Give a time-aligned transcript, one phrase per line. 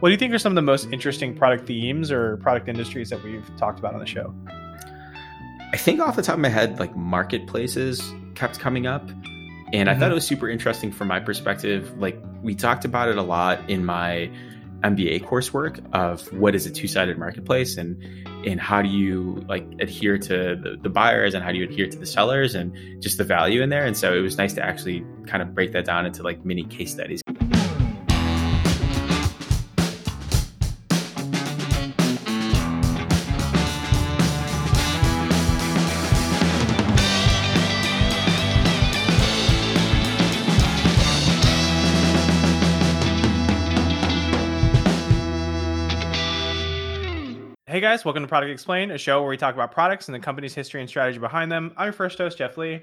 [0.00, 3.10] What do you think are some of the most interesting product themes or product industries
[3.10, 4.32] that we've talked about on the show?
[5.72, 9.08] I think off the top of my head, like marketplaces kept coming up.
[9.72, 10.00] And I mm-hmm.
[10.00, 11.98] thought it was super interesting from my perspective.
[11.98, 14.30] Like we talked about it a lot in my
[14.84, 18.00] MBA coursework of what is a two-sided marketplace and
[18.46, 21.88] and how do you like adhere to the, the buyers and how do you adhere
[21.88, 23.84] to the sellers and just the value in there.
[23.84, 26.64] And so it was nice to actually kind of break that down into like mini
[26.64, 27.20] case studies.
[47.88, 50.54] Guys, welcome to Product Explained, a show where we talk about products and the company's
[50.54, 51.72] history and strategy behind them.
[51.74, 52.82] I'm your first host, Jeff Lee.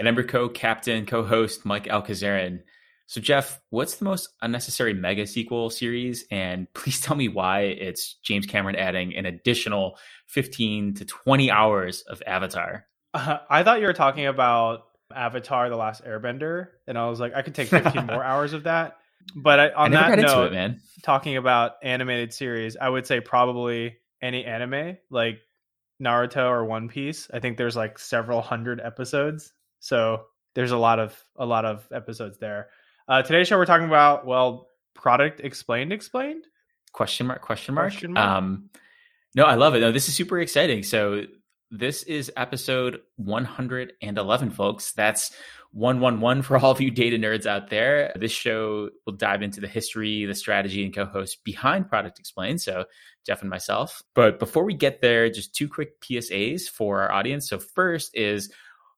[0.00, 2.64] And I'm your co-captain, co-host, Mike Alcazarin.
[3.06, 6.24] So Jeff, what's the most unnecessary mega sequel series?
[6.28, 12.02] And please tell me why it's James Cameron adding an additional 15 to 20 hours
[12.08, 12.86] of Avatar.
[13.14, 17.32] Uh, I thought you were talking about Avatar: The Last Airbender, and I was like,
[17.36, 18.96] I could take 15 more hours of that.
[19.36, 20.80] But I, on I that note, it, man.
[21.04, 25.38] talking about animated series, I would say probably any anime like
[26.02, 27.28] Naruto or One Piece.
[27.32, 31.86] I think there's like several hundred episodes, so there's a lot of a lot of
[31.92, 32.68] episodes there.
[33.08, 36.44] Uh, today's show we're talking about well, product explained, explained
[36.92, 37.92] question mark question mark.
[37.92, 38.26] Question mark?
[38.26, 38.70] Um,
[39.34, 39.80] no, I love it.
[39.80, 40.82] No, this is super exciting.
[40.82, 41.24] So
[41.70, 44.92] this is episode 111, folks.
[44.92, 45.32] That's
[45.72, 48.12] 111 for all of you data nerds out there.
[48.16, 52.60] This show will dive into the history, the strategy, and co host behind Product Explained.
[52.60, 52.86] So,
[53.24, 54.02] Jeff and myself.
[54.14, 57.48] But before we get there, just two quick PSAs for our audience.
[57.48, 58.52] So, first is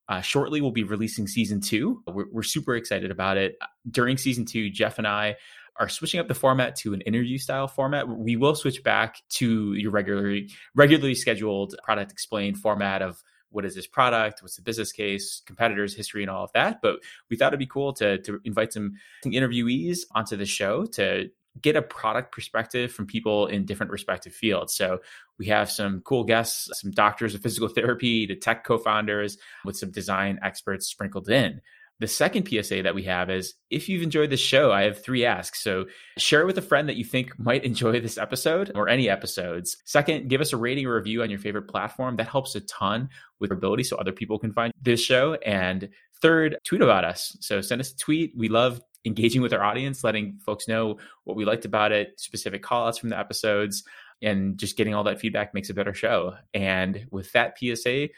[0.09, 2.03] uh, shortly we'll be releasing season two.
[2.07, 3.57] We're, we're super excited about it.
[3.91, 5.37] During season two, Jeff and I
[5.79, 8.09] are switching up the format to an interview style format.
[8.09, 13.75] We will switch back to your regularly regularly scheduled product explained format of what is
[13.75, 16.81] this product, what's the business case, competitors, history, and all of that.
[16.83, 21.31] But we thought it'd be cool to to invite some interviewees onto the show to
[21.61, 24.75] get a product perspective from people in different respective fields.
[24.75, 25.01] So
[25.39, 29.91] we have some cool guests, some doctors of physical therapy to tech co-founders with some
[29.91, 31.61] design experts sprinkled in.
[32.03, 35.25] The second PSA that we have is if you've enjoyed this show, I have three
[35.25, 35.63] asks.
[35.63, 35.85] So
[36.19, 39.77] share it with a friend that you think might enjoy this episode or any episodes.
[39.85, 42.17] Second, give us a rating or review on your favorite platform.
[42.17, 43.09] That helps a ton
[43.39, 45.35] with ability so other people can find this show.
[45.47, 47.37] And third, tweet about us.
[47.39, 48.33] So send us a tweet.
[48.37, 52.65] We love engaging with our audience, letting folks know what we liked about it, specific
[52.65, 53.85] call outs from the episodes,
[54.21, 56.35] and just getting all that feedback makes a better show.
[56.53, 58.09] And with that PSA,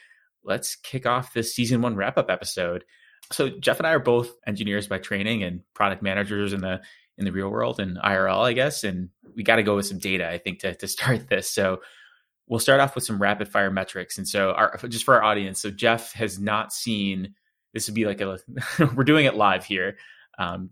[0.43, 2.87] let's kick off this season one wrap up episode.
[3.33, 6.81] So Jeff and I are both engineers by training and product managers in the
[7.17, 8.83] in the real world and IRL, I guess.
[8.85, 11.51] And we got to go with some data, I think, to to start this.
[11.51, 11.81] So
[12.47, 14.19] we'll start off with some rapid fire metrics.
[14.19, 17.35] And so our just for our audience, so Jeff has not seen
[17.75, 18.39] this would be like a
[18.95, 19.99] we're doing it live here.
[20.39, 20.71] Um,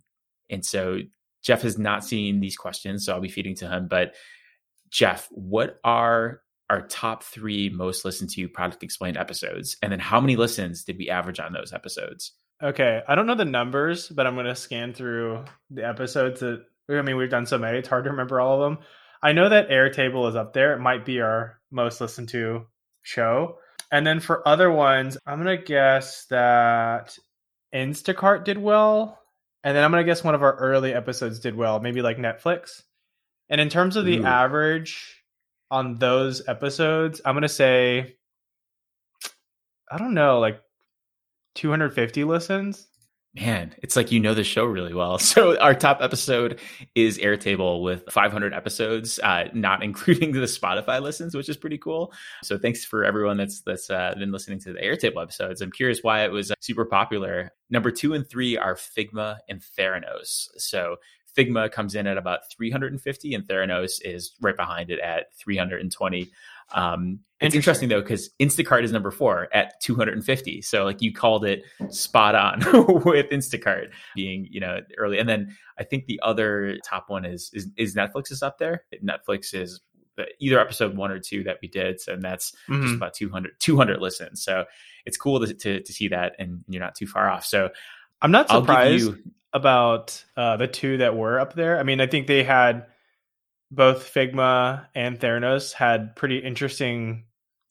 [0.49, 0.99] and so
[1.43, 3.89] Jeff has not seen these questions, so I'll be feeding to him.
[3.89, 4.15] But
[4.91, 6.41] Jeff, what are
[6.71, 9.77] our top three most listened to product explained episodes?
[9.83, 12.33] And then how many listens did we average on those episodes?
[12.63, 16.65] Okay, I don't know the numbers, but I'm going to scan through the episodes that
[16.89, 18.85] I mean we've done so many; it's hard to remember all of them.
[19.21, 22.67] I know that Airtable is up there; it might be our most listened to
[23.03, 23.59] show.
[23.91, 27.19] And then for other ones, I'm going to guess that
[27.75, 29.19] Instacart did well,
[29.65, 32.17] and then I'm going to guess one of our early episodes did well, maybe like
[32.17, 32.83] Netflix.
[33.49, 34.25] And in terms of the Ooh.
[34.25, 35.25] average
[35.69, 38.17] on those episodes, I'm going to say
[39.91, 40.63] I don't know, like
[41.55, 42.89] 250 listens.
[43.35, 45.19] Man, it's like you know the show really well.
[45.33, 46.61] So our top episode
[46.95, 52.13] is Airtable with 500 episodes, uh, not including the Spotify listens, which is pretty cool.
[52.43, 55.63] So thanks for everyone that's that's uh, been listening to the Airtable episodes.
[55.63, 57.53] I'm curious why it was uh, super popular.
[57.71, 60.49] Number two and three are Figma and Theranos.
[60.59, 60.97] So
[61.37, 66.31] Figma comes in at about 350, and Theranos is right behind it at 320.
[66.75, 70.63] Um, it's interesting though because Instacart is number four at 250.
[70.63, 72.61] So like you called it spot on
[73.05, 77.51] with Instacart being you know early, and then I think the other top one is
[77.53, 78.85] is, is Netflix is up there.
[79.05, 79.81] Netflix is
[80.39, 82.83] either episode one or two that we did, so and that's mm-hmm.
[82.83, 84.43] just about 200 200 listens.
[84.45, 84.65] So
[85.05, 87.45] it's cool to, to, to see that, and you're not too far off.
[87.45, 87.71] So
[88.21, 89.19] I'm not surprised you,
[89.53, 91.79] about uh, the two that were up there.
[91.79, 92.87] I mean, I think they had
[93.73, 97.25] both Figma and Theranos had pretty interesting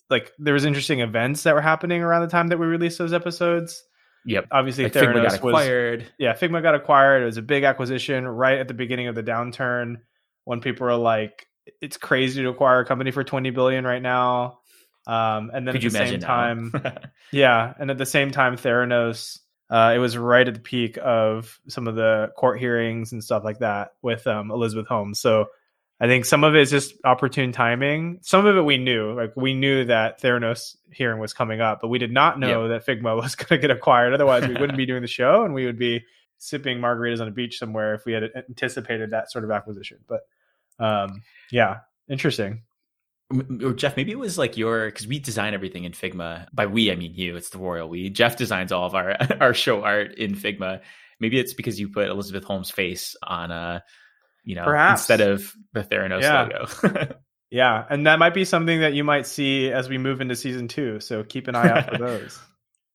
[0.10, 3.14] like there was interesting events that were happening around the time that we released those
[3.14, 3.82] episodes.
[4.26, 4.48] Yep.
[4.52, 6.00] Obviously like Theranos Figma got acquired.
[6.02, 7.22] Was, yeah, Figma got acquired.
[7.22, 9.98] It was a big acquisition right at the beginning of the downturn.
[10.44, 11.48] when people are like,
[11.82, 14.60] it's crazy to acquire a company for 20 billion right now.
[15.08, 16.74] Um, and then Could at the same time,
[17.32, 19.40] yeah, and at the same time, Theranos,
[19.70, 23.44] uh, it was right at the peak of some of the court hearings and stuff
[23.44, 25.20] like that with um, Elizabeth Holmes.
[25.20, 25.48] So
[26.02, 28.18] I think some of it is just opportune timing.
[28.24, 31.90] Some of it we knew, like we knew that Theranos hearing was coming up, but
[31.90, 32.84] we did not know yep.
[32.84, 34.12] that Figma was going to get acquired.
[34.12, 36.04] Otherwise, we wouldn't be doing the show, and we would be
[36.40, 40.00] sipping margaritas on a beach somewhere if we had anticipated that sort of acquisition.
[40.08, 40.22] But
[40.84, 41.22] um,
[41.52, 42.64] yeah, interesting.
[43.76, 46.48] Jeff, maybe it was like your because we design everything in Figma.
[46.52, 47.36] By we, I mean you.
[47.36, 48.10] It's the royal we.
[48.10, 50.82] Jeff designs all of our our show art in Figma.
[51.20, 53.84] Maybe it's because you put Elizabeth Holmes' face on a,
[54.44, 55.02] you know, Perhaps.
[55.02, 56.42] instead of the Theranos yeah.
[56.44, 57.16] logo.
[57.52, 60.68] yeah, and that might be something that you might see as we move into season
[60.68, 61.00] two.
[61.00, 62.40] So keep an eye out for those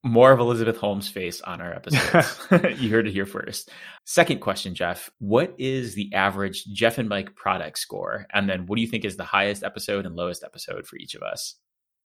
[0.07, 2.39] more of Elizabeth Holmes' face on our episodes.
[2.81, 3.71] you heard it here first.
[4.05, 5.11] Second question, Jeff.
[5.19, 8.27] What is the average Jeff and Mike product score?
[8.33, 11.15] And then what do you think is the highest episode and lowest episode for each
[11.15, 11.57] of us?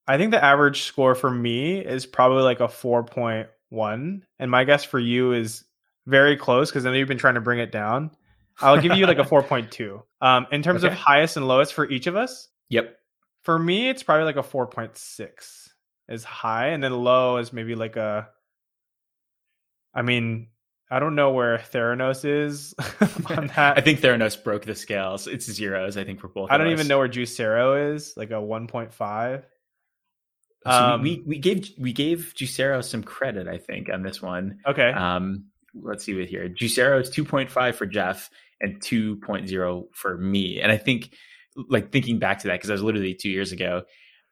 [0.08, 4.22] I think the average score for me is probably like a 4.1.
[4.40, 5.64] And my guess for you is
[6.08, 8.12] very close because I know you've been trying to bring it down.
[8.60, 10.02] I'll give you like a 4.2.
[10.22, 10.94] Um, in terms okay.
[10.94, 12.48] of highest and lowest for each of us?
[12.70, 12.96] Yep.
[13.44, 15.70] For me, it's probably like a 4.6
[16.10, 18.30] is high, and then low is maybe like a.
[19.94, 20.48] I mean,
[20.90, 22.76] I don't know where Theranos is
[23.38, 23.78] on that.
[23.78, 25.26] I think Theranos broke the scales.
[25.26, 26.52] It's zeros, I think, for both.
[26.52, 29.46] I don't even know where Juicero is, like a one point five.
[30.64, 34.60] So um, we, we gave we gave Juicero some credit, I think, on this one.
[34.68, 34.92] Okay.
[34.92, 36.50] Um, let's see what here.
[36.50, 38.30] Juicero is two point five for Jeff
[38.60, 41.14] and 2.0 for me, and I think,
[41.70, 43.84] like thinking back to that, because I was literally two years ago,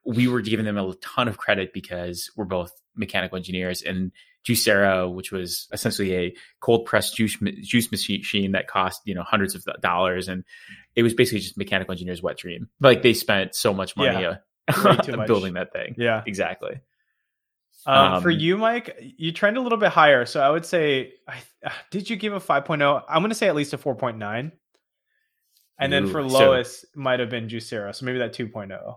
[0.05, 4.11] we were giving them a ton of credit because we're both mechanical engineers and
[4.47, 9.55] Juicero, which was essentially a cold press juice juice machine that cost you know hundreds
[9.55, 10.43] of dollars, and
[10.95, 12.69] it was basically just mechanical engineers' wet dream.
[12.79, 14.37] Like they spent so much money yeah,
[14.67, 15.95] uh, building that thing.
[15.97, 16.79] Yeah, exactly.
[17.89, 20.25] Um, um, for you, Mike, you trend a little bit higher.
[20.25, 23.03] So I would say, uh, did you give a 5.0?
[23.09, 24.51] I'm going to say at least a 4.9.
[25.81, 27.95] And then for Lois, so, might have been Juicero.
[27.95, 28.95] So maybe that 2.0.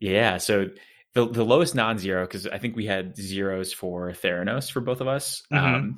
[0.00, 0.38] Yeah.
[0.38, 0.70] So
[1.14, 5.06] the the lowest non-zero because I think we had zeros for Theranos for both of
[5.06, 5.42] us.
[5.52, 5.74] Mm-hmm.
[5.74, 5.96] Um,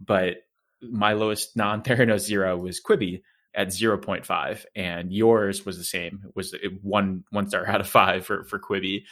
[0.00, 0.38] but
[0.82, 3.22] my lowest non-Theranos zero was Quibi
[3.54, 8.24] at 0.5 and yours was the same it was one one star out of five
[8.24, 9.02] for for Quibi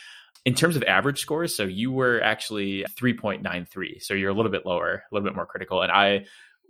[0.48, 4.64] in terms of average scores so you were actually 3.93 so you're a little bit
[4.64, 6.24] lower a little bit more critical and i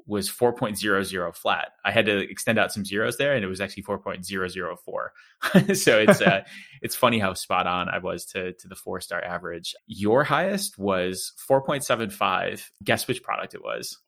[0.08, 1.72] was 4.00 flat.
[1.84, 5.76] I had to extend out some zeros there and it was actually 4.004.
[5.76, 6.40] so it's uh,
[6.82, 9.74] it's funny how spot on I was to to the 4-star average.
[9.86, 12.70] Your highest was 4.75.
[12.82, 13.98] Guess which product it was?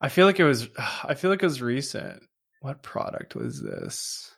[0.00, 0.68] I feel like it was
[1.04, 2.22] I feel like it was recent.
[2.62, 4.35] What product was this?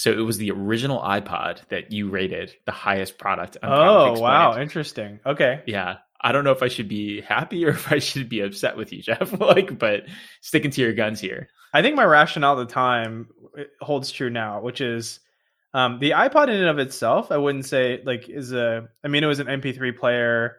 [0.00, 3.58] So it was the original iPod that you rated the highest product.
[3.62, 5.20] oh wow, interesting.
[5.26, 5.62] Okay.
[5.66, 5.98] Yeah.
[6.22, 8.94] I don't know if I should be happy or if I should be upset with
[8.94, 9.38] you, Jeff.
[9.38, 10.04] like, but
[10.40, 11.50] sticking to your guns here.
[11.74, 13.28] I think my rationale at the time
[13.82, 15.20] holds true now, which is
[15.74, 17.30] um, the iPod in and of itself.
[17.30, 18.88] I wouldn't say like is a.
[19.04, 20.56] I mean, it was an MP3 player.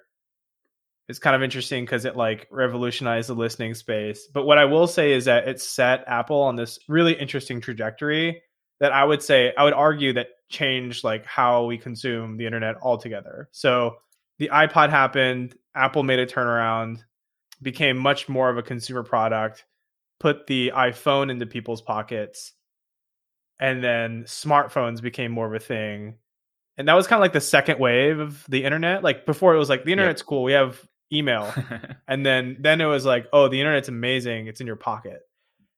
[1.10, 4.28] It's kind of interesting because it like revolutionized the listening space.
[4.32, 8.44] But what I will say is that it set Apple on this really interesting trajectory
[8.81, 12.76] that I would say I would argue that changed like how we consume the internet
[12.81, 13.47] altogether.
[13.52, 13.97] So
[14.40, 17.04] the iPod happened, Apple made a turnaround,
[17.61, 19.66] became much more of a consumer product,
[20.19, 22.54] put the iPhone into people's pockets,
[23.59, 26.16] and then smartphones became more of a thing.
[26.76, 29.04] And that was kind of like the second wave of the internet.
[29.04, 30.81] Like before it was like the internet's cool, we have
[31.14, 31.54] email.
[32.07, 35.19] and then then it was like, oh, the internet's amazing, it's in your pocket.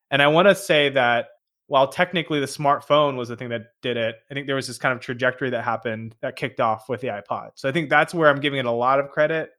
[0.09, 1.27] And I want to say that
[1.73, 4.77] while technically the smartphone was the thing that did it, I think there was this
[4.77, 7.53] kind of trajectory that happened that kicked off with the iPod.
[7.55, 9.49] So I think that's where I'm giving it a lot of credit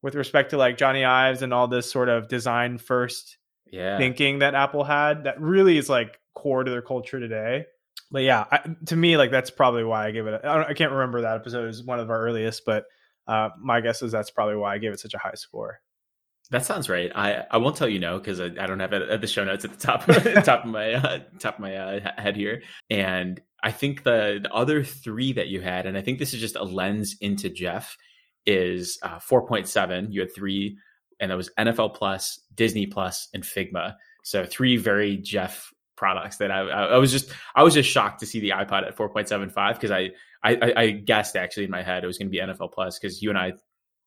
[0.00, 3.36] with respect to like Jony Ives and all this sort of design first
[3.68, 3.98] yeah.
[3.98, 7.64] thinking that Apple had that really is like core to their culture today.
[8.12, 10.44] But yeah, I, to me, like that's probably why I gave it.
[10.44, 12.84] I, I can't remember that episode; it was one of our earliest, but
[13.26, 15.80] uh, my guess is that's probably why I gave it such a high score.
[16.50, 17.12] That sounds right.
[17.14, 19.44] I, I won't tell you no because I, I don't have it at the show
[19.44, 20.04] notes at the top
[20.44, 22.62] top of my uh, top of my uh, head here.
[22.88, 26.40] And I think the the other three that you had, and I think this is
[26.40, 27.96] just a lens into Jeff,
[28.46, 30.10] is uh, four point seven.
[30.10, 30.76] You had three,
[31.20, 33.94] and that was NFL Plus, Disney Plus, and Figma.
[34.24, 38.26] So three very Jeff products that I, I, was just I was just shocked to
[38.26, 40.10] see the iPod at four point seven five because I,
[40.42, 43.22] I I guessed actually in my head it was going to be NFL Plus because
[43.22, 43.52] you and I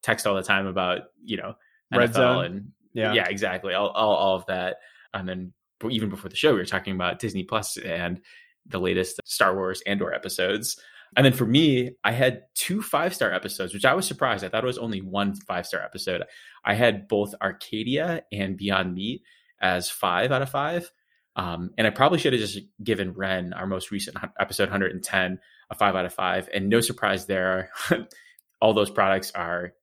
[0.02, 1.54] text all the time about you know
[1.96, 2.46] Red NFL Zone.
[2.46, 4.78] and yeah, yeah, exactly, all, all, all of that.
[5.14, 5.54] And then
[5.90, 8.22] even before the show, we were talking about Disney Plus, and
[8.66, 10.80] the latest Star Wars Andor episodes.
[11.16, 14.44] And then for me, I had two five star episodes, which I was surprised.
[14.44, 16.24] I thought it was only one five star episode.
[16.66, 19.22] I had both Arcadia and Beyond Meat
[19.62, 20.92] as five out of five.
[21.36, 25.76] Um, and I probably should have just given Ren, our most recent episode 110, a
[25.76, 26.48] five out of five.
[26.54, 27.72] And no surprise there,
[28.62, 29.74] all those products are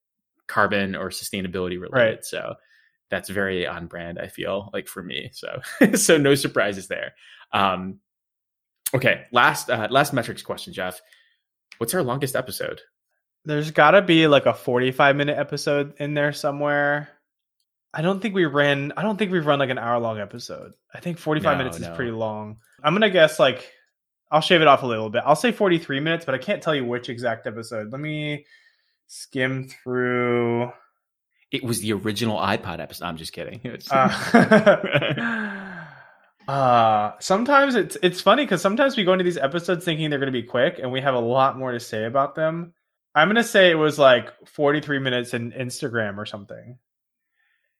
[0.51, 1.93] carbon or sustainability related.
[1.93, 2.25] Right.
[2.25, 2.55] So
[3.09, 5.31] that's very on brand, I feel like for me.
[5.33, 5.61] So,
[5.95, 7.13] so no surprises there.
[7.53, 7.99] Um,
[8.93, 9.25] okay.
[9.31, 11.01] Last, uh, last metrics question, Jeff.
[11.77, 12.81] What's our longest episode?
[13.45, 17.09] There's got to be like a 45 minute episode in there somewhere.
[17.93, 18.93] I don't think we ran.
[18.95, 20.73] I don't think we've run like an hour long episode.
[20.93, 21.89] I think 45 no, minutes no.
[21.89, 22.57] is pretty long.
[22.83, 23.69] I'm gonna guess like
[24.31, 25.23] I'll shave it off a little bit.
[25.25, 27.91] I'll say 43 minutes, but I can't tell you which exact episode.
[27.91, 28.45] Let me
[29.11, 30.71] skim through.
[31.51, 33.05] It was the original iPod episode.
[33.05, 33.59] I'm just kidding.
[33.91, 35.85] Uh,
[36.51, 40.31] uh, sometimes it's it's funny because sometimes we go into these episodes thinking they're going
[40.31, 42.73] to be quick, and we have a lot more to say about them.
[43.13, 46.77] I'm gonna say it was like 43 minutes in Instagram or something.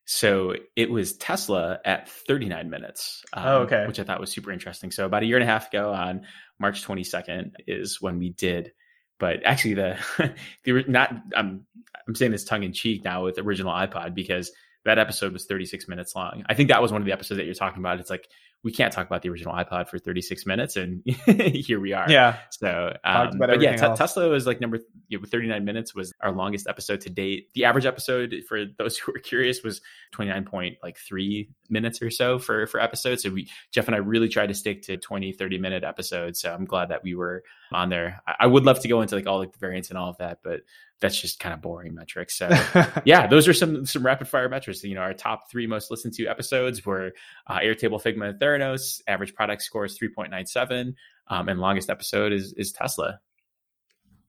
[0.04, 3.24] So it was Tesla at 39 minutes.
[3.32, 3.86] Um, oh, okay.
[3.86, 4.90] Which I thought was super interesting.
[4.90, 6.26] So about a year and a half ago, on
[6.58, 8.72] March 22nd, is when we did.
[9.18, 9.98] But actually, the
[10.64, 11.66] the not I'm
[12.06, 14.50] I'm saying this tongue in cheek now with original iPod because
[14.84, 16.44] that episode was 36 minutes long.
[16.48, 18.00] I think that was one of the episodes that you're talking about.
[18.00, 18.28] It's like
[18.64, 22.08] we can't talk about the original iPod for 36 minutes, and here we are.
[22.08, 22.38] Yeah.
[22.50, 24.78] So, um, but yeah, t- Tesla was like number
[25.08, 27.48] you know, 39 minutes was our longest episode to date.
[27.54, 29.80] The average episode, for those who are curious, was
[30.12, 33.24] 29 point like three minutes or so for for episodes.
[33.24, 36.40] So we Jeff and I really tried to stick to 20, 30 minute episodes.
[36.40, 37.42] So I'm glad that we were
[37.72, 38.22] on there.
[38.26, 40.18] I, I would love to go into like all like the variants and all of
[40.18, 40.60] that, but
[41.02, 42.38] that's just kind of boring metrics.
[42.38, 42.48] So
[43.04, 44.82] yeah, those are some some rapid fire metrics.
[44.82, 47.12] You know, our top three most listened to episodes were
[47.48, 49.02] uh, Airtable, Figma, and Theranos.
[49.06, 53.20] Average product score is three point nine seven, um, and longest episode is is Tesla.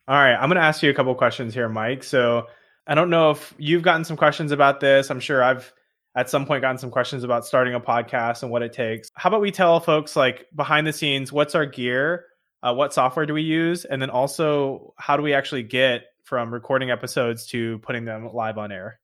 [0.08, 2.03] All right, I'm going to ask you a couple questions here, Mike.
[2.03, 2.48] So
[2.86, 5.10] I don't know if you've gotten some questions about this.
[5.10, 5.72] I'm sure I've
[6.15, 9.10] at some point gotten some questions about starting a podcast and what it takes.
[9.13, 12.25] How about we tell folks like behind the scenes, what's our gear?
[12.62, 13.86] Uh, what software do we use?
[13.86, 16.03] And then also, how do we actually get
[16.34, 19.00] from recording episodes to putting them live on air?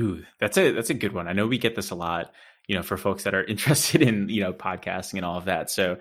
[0.00, 1.28] Ooh, that's a that's a good one.
[1.28, 2.32] I know we get this a lot,
[2.66, 5.70] you know, for folks that are interested in, you know, podcasting and all of that.
[5.70, 5.98] So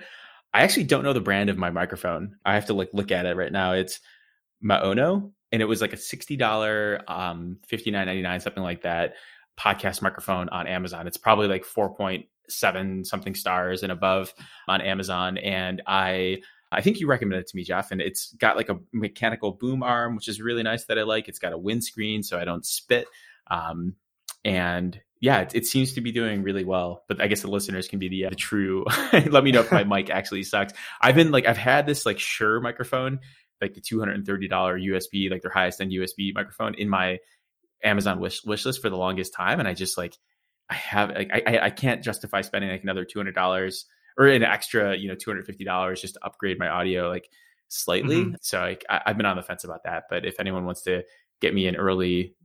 [0.52, 2.38] I actually don't know the brand of my microphone.
[2.44, 3.74] I have to like look at it right now.
[3.74, 4.00] It's
[4.66, 8.82] Maono, and it was like a sixty dollar, um, fifty nine ninety nine, something like
[8.82, 9.14] that,
[9.60, 11.06] podcast microphone on Amazon.
[11.06, 14.34] It's probably like four point seven something stars and above
[14.68, 16.40] on Amazon, and I
[16.72, 19.84] I think you recommended it to me, Jeff, and it's got like a mechanical boom
[19.84, 21.28] arm, which is really nice that I like.
[21.28, 23.08] It's got a windscreen, so I don't spit.
[23.50, 23.96] Um,
[24.46, 27.04] and yeah, it, it, seems to be doing really well.
[27.08, 28.86] But I guess the listeners can be the, uh, the true.
[29.30, 30.74] let me know if my mic actually sucks.
[31.02, 33.20] I've been like, I've had this like Shure microphone,
[33.60, 36.90] like the two hundred and thirty dollar USB, like their highest end USB microphone, in
[36.90, 37.20] my
[37.84, 40.18] Amazon wish wish list for the longest time, and I just like,
[40.70, 43.86] I have like, I I can't justify spending like another two hundred dollars
[44.18, 47.30] or an extra, you know, two hundred fifty dollars just to upgrade my audio like
[47.68, 48.18] slightly.
[48.18, 48.36] Mm-hmm.
[48.42, 50.04] So like, I, I've been on the fence about that.
[50.10, 51.04] But if anyone wants to
[51.40, 52.36] get me an early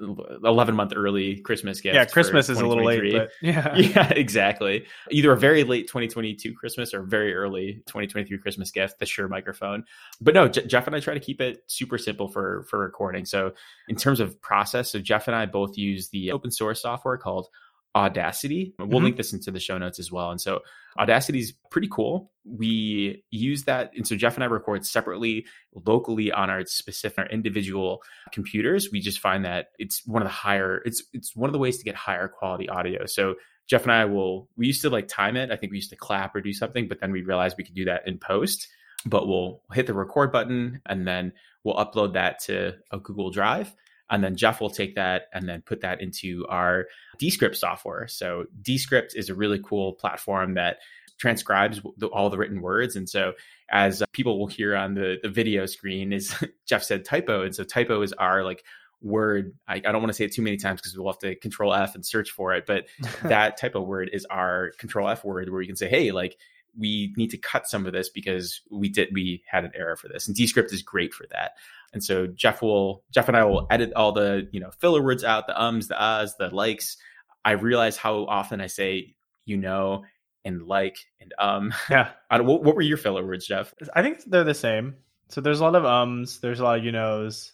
[0.00, 1.94] 11 month early Christmas gift.
[1.94, 3.76] Yeah, Christmas is a little late, but yeah.
[3.76, 4.86] Yeah, exactly.
[5.10, 9.84] Either a very late 2022 Christmas or very early 2023 Christmas gift, the Shure microphone.
[10.20, 13.24] But no, J- Jeff and I try to keep it super simple for for recording.
[13.24, 13.52] So
[13.88, 17.48] in terms of process, so Jeff and I both use the open source software called
[17.96, 18.74] Audacity.
[18.78, 19.04] We'll mm-hmm.
[19.04, 20.30] link this into the show notes as well.
[20.30, 20.60] And so
[20.98, 22.30] Audacity is pretty cool.
[22.44, 23.92] We use that.
[23.96, 25.46] And so Jeff and I record separately,
[25.86, 28.02] locally on our specific, our individual
[28.32, 28.90] computers.
[28.92, 31.78] We just find that it's one of the higher, it's, it's one of the ways
[31.78, 33.06] to get higher quality audio.
[33.06, 33.36] So
[33.68, 35.50] Jeff and I will, we used to like time it.
[35.50, 37.74] I think we used to clap or do something, but then we realized we could
[37.74, 38.68] do that in post.
[39.06, 41.32] But we'll hit the record button and then
[41.64, 43.72] we'll upload that to a Google Drive
[44.10, 46.86] and then Jeff will take that and then put that into our
[47.18, 48.08] Descript software.
[48.08, 50.78] So Descript is a really cool platform that
[51.18, 51.80] transcribes
[52.12, 52.96] all the written words.
[52.96, 53.32] And so
[53.70, 56.34] as uh, people will hear on the, the video screen is
[56.66, 57.42] Jeff said typo.
[57.42, 58.64] And so typo is our like
[59.02, 59.54] word.
[59.66, 61.74] I, I don't want to say it too many times because we'll have to control
[61.74, 62.66] F and search for it.
[62.66, 62.86] But
[63.24, 66.38] that type of word is our control F word where you can say, hey, like
[66.78, 70.08] we need to cut some of this because we did we had an error for
[70.08, 70.26] this.
[70.26, 71.52] And Descript is great for that.
[71.92, 75.24] And so Jeff will Jeff and I will edit all the you know filler words
[75.24, 76.96] out, the ums, the ahs, the likes.
[77.44, 80.04] I realize how often I say you know
[80.44, 81.74] and like and um.
[81.90, 82.10] Yeah.
[82.30, 83.74] what, what were your filler words, Jeff?
[83.94, 84.96] I think they're the same.
[85.28, 86.40] So there's a lot of ums.
[86.40, 87.52] There's a lot of you knows,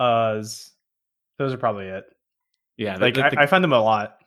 [0.00, 0.70] uhs.
[1.38, 2.04] Those are probably it.
[2.76, 4.18] Yeah, like the, the, I, I find them a lot.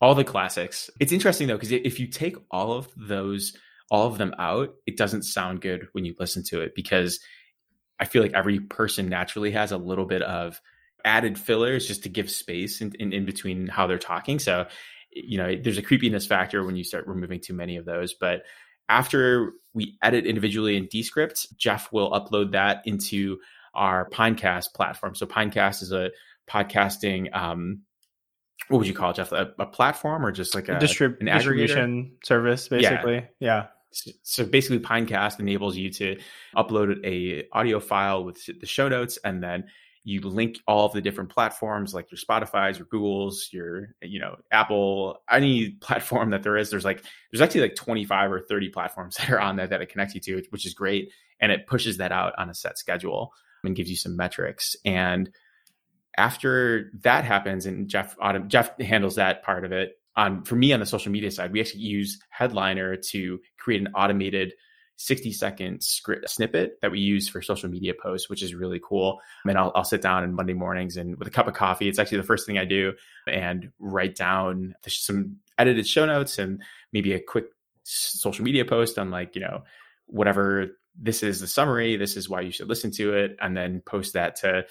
[0.00, 0.90] All the classics.
[1.00, 3.56] It's interesting though because if you take all of those
[3.90, 7.20] all of them out, it doesn't sound good when you listen to it because
[8.00, 10.60] I feel like every person naturally has a little bit of
[11.04, 14.38] added fillers just to give space in, in, in between how they're talking.
[14.38, 14.66] So,
[15.12, 18.12] you know, there's a creepiness factor when you start removing too many of those.
[18.12, 18.42] But
[18.88, 23.38] after we edit individually in Descript, Jeff will upload that into
[23.72, 25.14] our Pinecast platform.
[25.14, 26.10] So Pinecast is a
[26.48, 27.82] podcasting um,
[28.68, 29.32] what would you call it, Jeff?
[29.32, 33.14] A, a platform or just like a Distrib- an distribution service, basically?
[33.14, 33.22] Yeah.
[33.40, 33.66] yeah.
[34.22, 36.18] So basically, Pinecast enables you to
[36.54, 39.64] upload a audio file with the show notes, and then
[40.04, 44.36] you link all of the different platforms like your Spotify's, your Google's, your you know
[44.52, 46.70] Apple, any platform that there is.
[46.70, 49.88] There's like there's actually like 25 or 30 platforms that are on there that it
[49.88, 51.10] connects you to, which is great,
[51.40, 53.32] and it pushes that out on a set schedule
[53.64, 55.30] and gives you some metrics and
[56.16, 58.16] after that happens and Jeff
[58.48, 61.60] Jeff handles that part of it on for me on the social media side, we
[61.60, 64.54] actually use Headliner to create an automated
[64.96, 69.20] 60 second script snippet that we use for social media posts, which is really cool.
[69.44, 71.88] I mean, I'll, I'll sit down on Monday mornings and with a cup of coffee,
[71.88, 72.94] it's actually the first thing I do
[73.26, 77.46] and write down some edited show notes and maybe a quick
[77.82, 79.64] social media post on like, you know,
[80.06, 83.82] whatever this is the summary, this is why you should listen to it, and then
[83.84, 84.64] post that to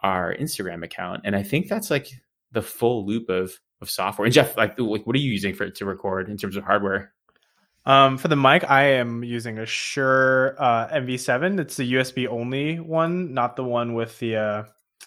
[0.00, 1.22] our Instagram account.
[1.24, 2.08] And I think that's like
[2.52, 4.24] the full loop of of software.
[4.26, 6.64] And Jeff, like, like what are you using for it to record in terms of
[6.64, 7.12] hardware?
[7.86, 11.60] Um, for the mic, I am using a Shure uh, MV7.
[11.60, 14.64] It's the USB only one, not the one with the uh,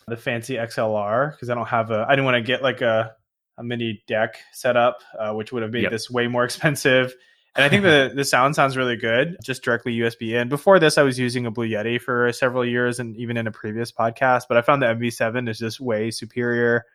[0.07, 2.05] the fancy XLR because I don't have a.
[2.07, 3.13] I didn't want to get like a
[3.57, 5.91] a mini deck set up, uh, which would have made yep.
[5.91, 7.13] this way more expensive.
[7.55, 10.47] And I think the the sound sounds really good, just directly USB in.
[10.47, 13.51] Before this, I was using a Blue Yeti for several years, and even in a
[13.51, 14.43] previous podcast.
[14.47, 16.85] But I found the MV7 is just way superior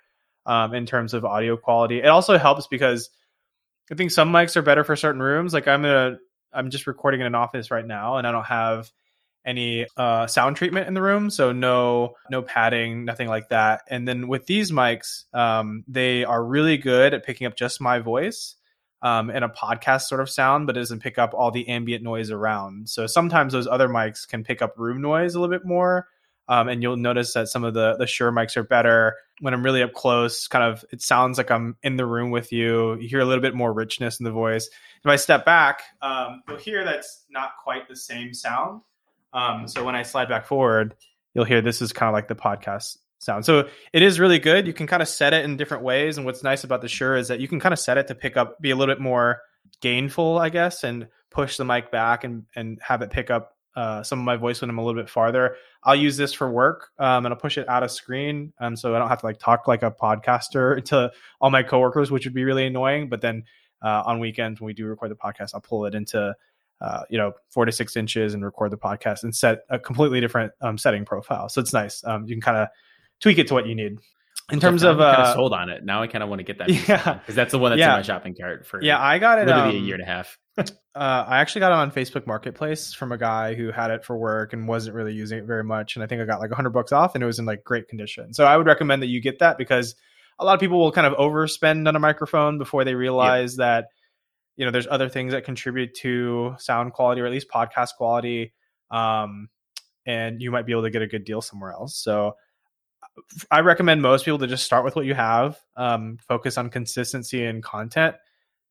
[0.46, 1.98] um, in terms of audio quality.
[1.98, 3.10] It also helps because
[3.92, 5.52] I think some mics are better for certain rooms.
[5.52, 6.16] Like I'm gonna,
[6.54, 8.90] I'm just recording in an office right now, and I don't have
[9.44, 13.82] any uh, sound treatment in the room, so no no padding, nothing like that.
[13.90, 17.98] And then with these mics, um, they are really good at picking up just my
[17.98, 18.56] voice
[19.06, 22.02] um, in a podcast sort of sound, but it doesn't pick up all the ambient
[22.02, 22.88] noise around.
[22.88, 26.08] So sometimes those other mics can pick up room noise a little bit more.
[26.48, 29.64] Um, and you'll notice that some of the the Shure mics are better when I'm
[29.64, 30.48] really up close.
[30.48, 32.94] Kind of, it sounds like I'm in the room with you.
[32.98, 34.68] You hear a little bit more richness in the voice.
[35.04, 38.80] If I step back, um, you'll hear that's not quite the same sound.
[39.32, 40.96] Um, so when I slide back forward,
[41.32, 43.44] you'll hear this is kind of like the podcast sound.
[43.44, 44.66] So it is really good.
[44.66, 46.16] You can kind of set it in different ways.
[46.16, 48.14] And what's nice about the Shure is that you can kind of set it to
[48.14, 49.42] pick up, be a little bit more
[49.80, 54.02] gainful, I guess, and push the mic back and and have it pick up uh,
[54.02, 55.56] some of my voice when I'm a little bit farther.
[55.84, 58.94] I'll use this for work, um, and I'll push it out of screen, um, so
[58.94, 62.34] I don't have to like talk like a podcaster to all my coworkers, which would
[62.34, 63.08] be really annoying.
[63.08, 63.44] But then
[63.82, 66.34] uh, on weekends when we do record the podcast, I'll pull it into
[66.80, 70.20] uh, you know four to six inches and record the podcast and set a completely
[70.20, 71.48] different um, setting profile.
[71.50, 72.02] So it's nice.
[72.04, 72.68] Um, you can kind of
[73.20, 73.98] tweak it to what you need.
[74.52, 76.44] In terms of uh, kind of sold on it, now I kind of want to
[76.44, 76.68] get that.
[76.88, 77.94] Yeah, because that's the one that's yeah.
[77.94, 78.80] in my shopping cart for.
[78.80, 80.38] Yeah, I got it literally um, a year and a half.
[80.58, 80.62] uh,
[80.94, 84.52] I actually got it on Facebook Marketplace from a guy who had it for work
[84.52, 86.92] and wasn't really using it very much, and I think I got like hundred bucks
[86.92, 88.34] off, and it was in like great condition.
[88.34, 89.96] So I would recommend that you get that because
[90.38, 93.58] a lot of people will kind of overspend on a microphone before they realize yep.
[93.58, 93.86] that
[94.56, 98.54] you know there's other things that contribute to sound quality or at least podcast quality,
[98.92, 99.48] um,
[100.06, 101.96] and you might be able to get a good deal somewhere else.
[101.96, 102.36] So
[103.50, 107.44] I recommend most people to just start with what you have, um, focus on consistency
[107.44, 108.16] and content.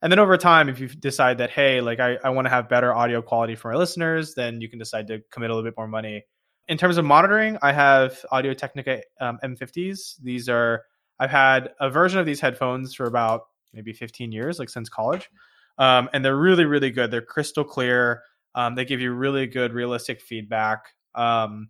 [0.02, 2.70] And then over time, if you decide that, hey, like I, I want to have
[2.70, 5.78] better audio quality for my listeners, then you can decide to commit a little bit
[5.78, 6.26] more money.
[6.68, 10.16] In terms of monitoring, I have Audio Technica um, M50s.
[10.22, 10.84] These are,
[11.20, 15.30] I've had a version of these headphones for about maybe 15 years, like since college.
[15.78, 17.12] Um, and they're really, really good.
[17.12, 18.22] They're crystal clear.
[18.54, 20.86] Um, they give you really good, realistic feedback.
[21.14, 21.70] Um,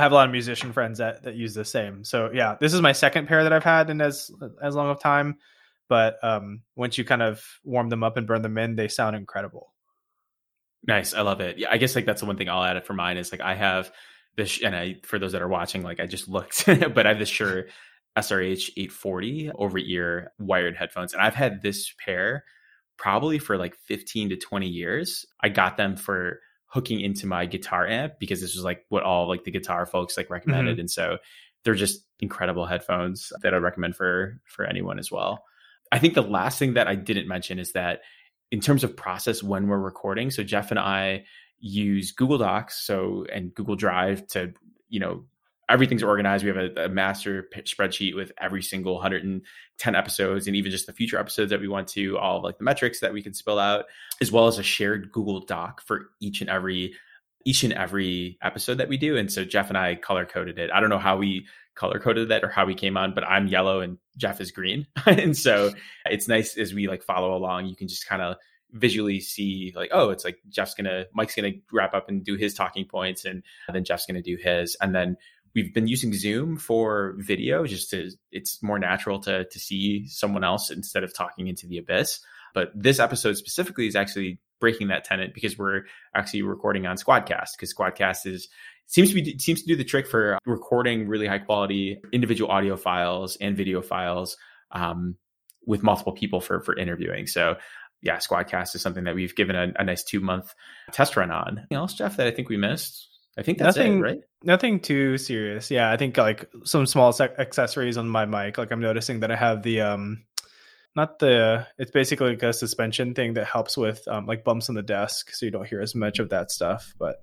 [0.00, 2.04] I have a lot of musician friends that that use the same.
[2.04, 4.30] So yeah, this is my second pair that I've had in as
[4.62, 5.36] as long of time.
[5.90, 9.14] But um, once you kind of warm them up and burn them in, they sound
[9.14, 9.74] incredible.
[10.86, 11.58] Nice, I love it.
[11.58, 13.42] Yeah, I guess like that's the one thing I'll add it for mine is like
[13.42, 13.92] I have
[14.38, 17.18] this, and I for those that are watching, like I just looked, but I have
[17.18, 17.66] this Shure
[18.16, 22.44] SRH 840 over ear wired headphones, and I've had this pair
[22.96, 25.26] probably for like 15 to 20 years.
[25.42, 29.28] I got them for hooking into my guitar amp because this was like what all
[29.28, 30.80] like the guitar folks like recommended mm-hmm.
[30.80, 31.18] and so
[31.64, 35.44] they're just incredible headphones that I'd recommend for for anyone as well.
[35.92, 38.00] I think the last thing that I didn't mention is that
[38.50, 41.24] in terms of process when we're recording, so Jeff and I
[41.58, 44.52] use Google Docs so and Google Drive to,
[44.88, 45.24] you know,
[45.70, 46.44] everything's organized.
[46.44, 50.92] We have a, a, master spreadsheet with every single 110 episodes and even just the
[50.92, 53.58] future episodes that we want to, all of like the metrics that we can spill
[53.58, 53.84] out,
[54.20, 56.94] as well as a shared Google Doc for each and every
[57.46, 59.16] each and every episode that we do.
[59.16, 60.70] And so Jeff and I color coded it.
[60.74, 63.46] I don't know how we color coded that or how we came on, but I'm
[63.46, 64.86] yellow and Jeff is green.
[65.06, 65.72] and so
[66.04, 68.36] it's nice as we like follow along, you can just kind of
[68.72, 72.54] visually see like, oh, it's like Jeff's gonna Mike's gonna wrap up and do his
[72.54, 74.76] talking points and then Jeff's gonna do his.
[74.80, 75.16] And then
[75.54, 80.44] we've been using Zoom for video just to it's more natural to to see someone
[80.44, 82.20] else instead of talking into the abyss.
[82.54, 85.84] But this episode specifically is actually breaking that tenant because we're
[86.14, 88.48] actually recording on Squadcast because Squadcast is
[88.86, 92.76] seems to be seems to do the trick for recording really high quality individual audio
[92.76, 94.36] files and video files
[94.72, 95.16] um,
[95.66, 97.26] with multiple people for for interviewing.
[97.26, 97.56] So
[98.02, 100.54] yeah, Squadcast is something that we've given a, a nice two month
[100.92, 101.58] test run on.
[101.58, 103.09] Anything else, Jeff, that I think we missed?
[103.38, 104.20] I think that's nothing, it, right?
[104.42, 105.70] Nothing too serious.
[105.70, 108.58] Yeah, I think like some small accessories on my mic.
[108.58, 110.24] Like I'm noticing that I have the um
[110.96, 114.74] not the it's basically like a suspension thing that helps with um, like bumps on
[114.74, 117.22] the desk so you don't hear as much of that stuff but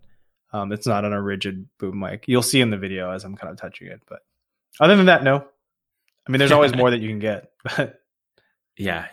[0.54, 3.36] um, it's not on a rigid boom mic you'll see in the video as i'm
[3.36, 4.20] kind of touching it but
[4.80, 5.46] other than that no
[6.28, 8.00] i mean there's always more that you can get but
[8.78, 9.08] yeah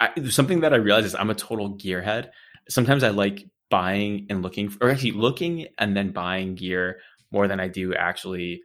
[0.00, 2.30] I, something that i realize is i'm a total gearhead
[2.68, 7.00] sometimes i like buying and looking for, or actually looking and then buying gear
[7.30, 8.62] more than i do actually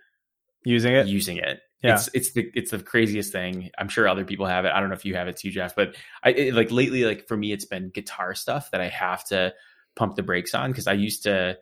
[0.63, 1.95] using it using it yeah.
[1.95, 3.69] It's it's the it's the craziest thing.
[3.77, 4.71] I'm sure other people have it.
[4.73, 7.27] I don't know if you have it too, Jeff, but I it, like lately, like
[7.27, 9.53] for me, it's been guitar stuff that I have to
[9.97, 11.57] pump the brakes on because I used to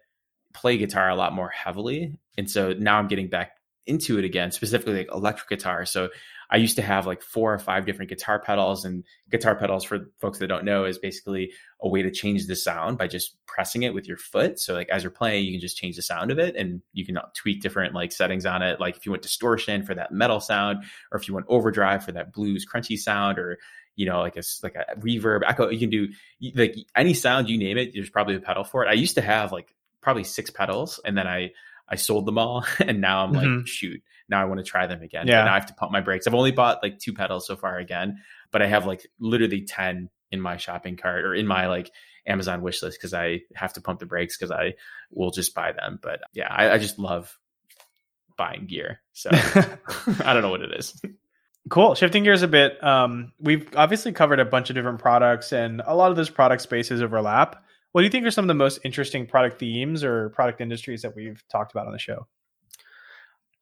[0.53, 3.53] play guitar a lot more heavily, and so now I'm getting back
[3.87, 5.87] into it again, specifically like electric guitar.
[5.87, 6.09] So
[6.51, 10.11] I used to have like four or five different guitar pedals, and guitar pedals for
[10.19, 13.83] folks that don't know is basically a way to change the sound by just pressing
[13.83, 14.59] it with your foot.
[14.59, 17.05] So like as you're playing, you can just change the sound of it, and you
[17.05, 18.81] can tweak different like settings on it.
[18.81, 22.11] Like if you want distortion for that metal sound, or if you want overdrive for
[22.11, 23.57] that blues crunchy sound, or
[23.95, 25.69] you know like a like a reverb echo.
[25.69, 26.09] You can do
[26.55, 27.91] like any sound you name it.
[27.93, 28.89] There's probably a pedal for it.
[28.89, 31.51] I used to have like probably six pedals, and then I
[31.87, 33.57] I sold them all, and now I'm mm-hmm.
[33.59, 34.01] like shoot
[34.31, 35.27] now I want to try them again.
[35.27, 35.43] Yeah.
[35.43, 36.25] Now I have to pump my brakes.
[36.25, 38.17] I've only bought like two pedals so far again,
[38.51, 41.91] but I have like literally 10 in my shopping cart or in my like
[42.25, 44.75] Amazon wish list because I have to pump the brakes because I
[45.11, 45.99] will just buy them.
[46.01, 47.37] But yeah, I, I just love
[48.37, 49.01] buying gear.
[49.13, 50.99] So I don't know what it is.
[51.69, 51.93] Cool.
[51.93, 55.95] Shifting gears a bit, um, we've obviously covered a bunch of different products, and a
[55.95, 57.63] lot of those product spaces overlap.
[57.91, 61.03] What do you think are some of the most interesting product themes or product industries
[61.03, 62.25] that we've talked about on the show?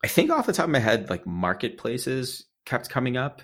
[0.03, 3.41] I think off the top of my head, like marketplaces kept coming up.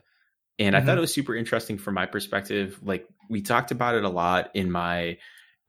[0.57, 0.75] And mm-hmm.
[0.75, 0.99] I thought mm-hmm.
[0.99, 2.79] it was super interesting from my perspective.
[2.81, 5.17] Like we talked about it a lot in my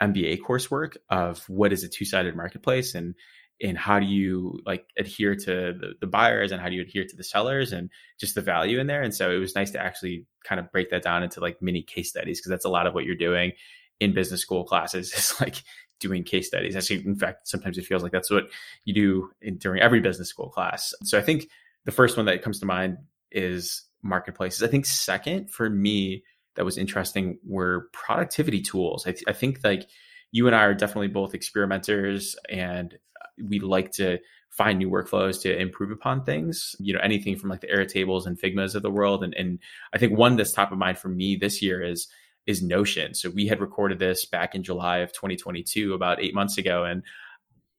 [0.03, 3.15] MBA coursework of what is a two-sided marketplace and
[3.63, 7.07] and how do you like adhere to the, the buyers and how do you adhere
[7.09, 9.01] to the sellers and just the value in there.
[9.01, 11.83] And so it was nice to actually kind of break that down into like mini
[11.83, 13.53] case studies because that's a lot of what you're doing
[13.99, 15.63] in business school classes is like
[16.01, 16.77] doing case studies.
[16.77, 18.49] Actually, in fact, sometimes it feels like that's what
[18.85, 20.95] you do in, during every business school class.
[21.05, 21.49] So I think
[21.85, 22.99] the first one that comes to mind
[23.31, 24.63] is marketplaces.
[24.63, 26.23] I think second for me
[26.55, 29.07] that was interesting were productivity tools.
[29.07, 29.89] I, th- I think like
[30.33, 32.97] you and I are definitely both experimenters and
[33.43, 34.19] we like to
[34.51, 38.41] find new workflows to improve upon things, you know, anything from like the Airtables and
[38.41, 39.23] Figmas of the world.
[39.23, 39.59] And, and
[39.93, 42.09] I think one that's top of mind for me this year is
[42.47, 43.15] is Notion.
[43.15, 47.03] So we had recorded this back in July of 2022, about eight months ago, and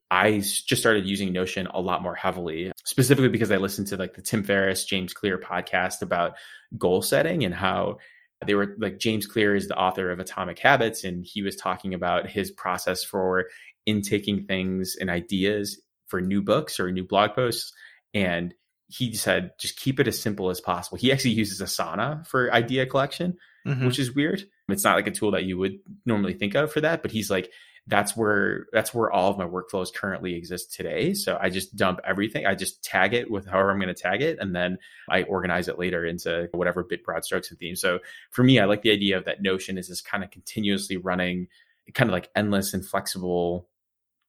[0.09, 4.13] I just started using Notion a lot more heavily, specifically because I listened to like
[4.13, 6.37] the Tim Ferriss, James Clear podcast about
[6.77, 7.97] goal setting and how
[8.45, 11.93] they were like James Clear is the author of Atomic Habits, and he was talking
[11.93, 13.45] about his process for
[13.85, 17.73] intaking things and ideas for new books or new blog posts.
[18.13, 18.53] And
[18.89, 20.97] he said, just keep it as simple as possible.
[20.97, 23.85] He actually uses Asana for idea collection, mm-hmm.
[23.85, 24.43] which is weird.
[24.69, 27.29] It's not like a tool that you would normally think of for that, but he's
[27.29, 27.51] like,
[27.89, 31.13] that's where that's where all of my workflows currently exist today.
[31.13, 32.45] So I just dump everything.
[32.45, 34.77] I just tag it with however I'm going to tag it, and then
[35.09, 37.75] I organize it later into whatever bit broad strokes and theme.
[37.75, 37.99] So
[38.31, 41.47] for me, I like the idea of that Notion is this kind of continuously running,
[41.93, 43.69] kind of like endless and flexible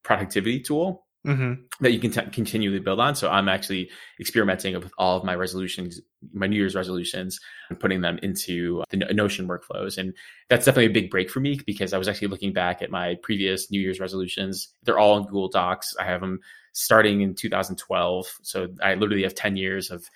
[0.05, 1.53] productivity tool mm-hmm.
[1.81, 3.15] that you can t- continually build on.
[3.15, 6.01] So I'm actually experimenting with all of my resolutions,
[6.33, 7.39] my New Year's resolutions,
[7.69, 9.99] and putting them into the Notion workflows.
[9.99, 10.15] And
[10.49, 13.17] that's definitely a big break for me because I was actually looking back at my
[13.23, 14.69] previous New Year's resolutions.
[14.85, 15.95] They're all in Google Docs.
[16.01, 16.41] I have them
[16.73, 18.39] starting in 2012.
[18.43, 20.09] So I literally have 10 years of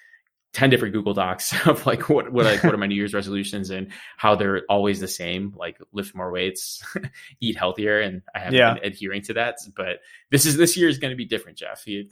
[0.52, 3.70] 10 different Google Docs of like what what like what are my New Year's resolutions
[3.70, 6.82] and how they're always the same, like lift more weights,
[7.40, 8.74] eat healthier, and I haven't yeah.
[8.74, 9.58] been adhering to that.
[9.76, 11.86] But this is this year is going to be different, Jeff.
[11.86, 12.06] You,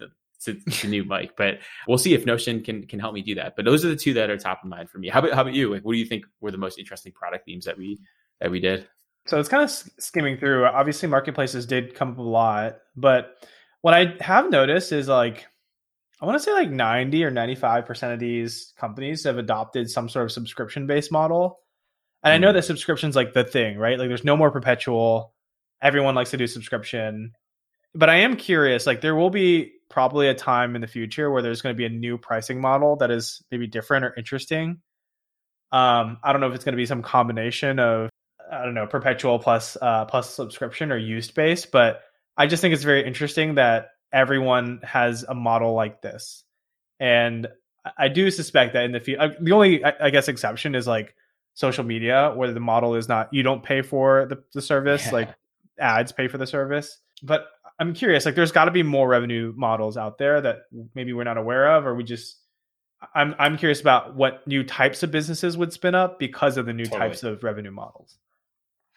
[0.47, 3.57] it's a new mic, but we'll see if Notion can can help me do that.
[3.57, 5.09] But those are the two that are top of mind for me.
[5.09, 5.73] How about how about you?
[5.73, 7.99] Like, what do you think were the most interesting product themes that we
[8.41, 8.89] that we did?
[9.27, 10.65] So it's kind of skimming through.
[10.65, 13.47] Obviously, marketplaces did come up a lot, but
[13.83, 15.47] what I have noticed is like
[16.21, 20.27] I want to say like 90 or 95% of these companies have adopted some sort
[20.27, 21.61] of subscription based model.
[22.23, 22.35] And mm.
[22.35, 22.57] I know hmm.
[22.57, 23.99] that subscription's like the thing, right?
[23.99, 25.33] Like there's no more perpetual.
[25.81, 27.33] Everyone likes to do subscription.
[27.95, 31.43] But I am curious, like there will be probably a time in the future where
[31.43, 34.81] there's going to be a new pricing model that is maybe different or interesting.
[35.73, 38.11] Um, I don't know if it's going to be some combination of
[38.51, 42.03] I don't know perpetual plus uh, plus subscription or used based, but
[42.37, 46.45] I just think it's very interesting that everyone has a model like this.
[46.99, 47.49] And
[47.97, 51.15] I do suspect that in the future, the only, I guess, exception is like
[51.55, 55.13] social media, where the model is not, you don't pay for the, the service, yeah.
[55.13, 55.35] like
[55.79, 56.99] ads pay for the service.
[57.23, 57.47] But
[57.79, 60.63] I'm curious, like, there's got to be more revenue models out there that
[60.95, 62.37] maybe we're not aware of, or we just,
[63.15, 66.75] I'm, I'm curious about what new types of businesses would spin up because of the
[66.75, 67.01] new totally.
[67.01, 68.19] types of revenue models.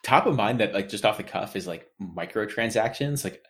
[0.03, 3.23] Top of mind that, like, just off the cuff is like microtransactions.
[3.23, 3.41] Like,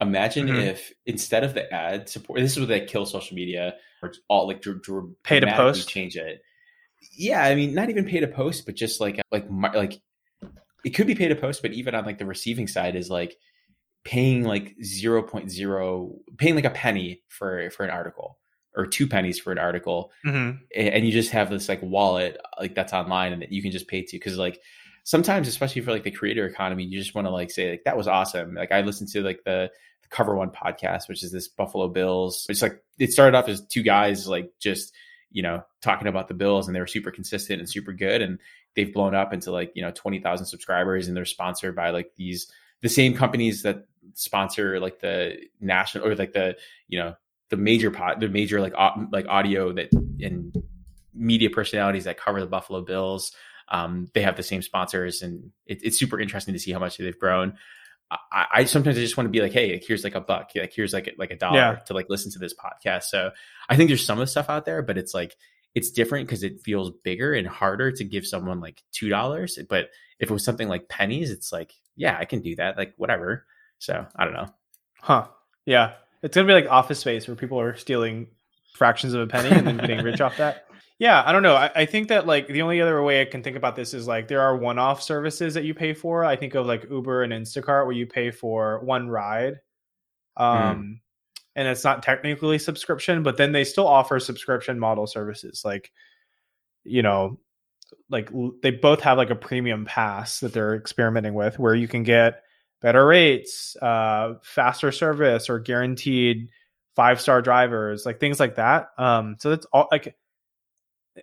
[0.00, 0.60] Imagine mm-hmm.
[0.60, 4.46] if instead of the ad support, this is where they kill social media or all
[4.46, 6.42] like dr- dr- pay to post, change it.
[7.16, 10.00] Yeah, I mean, not even pay to post, but just like like like
[10.84, 13.36] it could be pay to post, but even on like the receiving side is like
[14.04, 18.38] paying like 0.0 paying like a penny for for an article
[18.74, 20.56] or two pennies for an article mm-hmm.
[20.74, 23.88] and you just have this like wallet like that's online and that you can just
[23.88, 24.58] pay to because like
[25.04, 27.96] sometimes especially for like the creator economy you just want to like say like that
[27.96, 29.70] was awesome like i listened to like the
[30.10, 32.46] Cover One podcast, which is this Buffalo Bills.
[32.48, 34.92] It's like it started off as two guys like just
[35.30, 38.38] you know talking about the Bills, and they were super consistent and super good, and
[38.76, 42.12] they've blown up into like you know twenty thousand subscribers, and they're sponsored by like
[42.16, 42.50] these
[42.82, 46.56] the same companies that sponsor like the national or like the
[46.88, 47.14] you know
[47.50, 48.74] the major pot the major like
[49.12, 50.56] like audio that and
[51.14, 53.32] media personalities that cover the Buffalo Bills.
[53.68, 56.98] Um, they have the same sponsors, and it, it's super interesting to see how much
[56.98, 57.56] they've grown.
[58.10, 60.50] I, I, sometimes I just want to be like, hey, like, here's like a buck,
[60.56, 61.74] like here's like like a dollar yeah.
[61.86, 63.04] to like listen to this podcast.
[63.04, 63.30] So
[63.68, 65.36] I think there's some of the stuff out there, but it's like
[65.74, 69.58] it's different because it feels bigger and harder to give someone like two dollars.
[69.68, 72.94] But if it was something like pennies, it's like, yeah, I can do that, like
[72.96, 73.46] whatever.
[73.78, 74.48] So I don't know.
[75.00, 75.28] Huh.
[75.64, 75.92] Yeah.
[76.22, 78.28] It's gonna be like office space where people are stealing
[78.74, 80.66] fractions of a penny and then getting rich off that.
[81.00, 81.56] Yeah, I don't know.
[81.56, 84.06] I, I, think that like the only other way I can think about this is
[84.06, 86.26] like there are one-off services that you pay for.
[86.26, 89.60] I think of like Uber and Instacart where you pay for one ride,
[90.36, 90.42] hmm.
[90.42, 91.00] um, mm.
[91.56, 95.62] and it's not technically subscription, but then they still offer subscription model services.
[95.64, 95.90] Like,
[96.84, 97.40] you know,
[98.10, 98.28] like
[98.60, 102.42] they both have like a premium pass that they're experimenting with, where you can get
[102.82, 106.50] better rates, uh, faster service, or guaranteed
[106.94, 108.88] five-star drivers, like things like that.
[108.98, 110.14] Um, so that's all like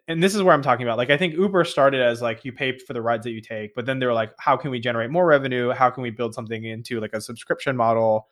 [0.08, 0.98] and this is where I'm talking about.
[0.98, 3.76] Like, I think Uber started as like you pay for the rides that you take,
[3.76, 5.72] but then they were like, how can we generate more revenue?
[5.72, 8.28] How can we build something into like a subscription model?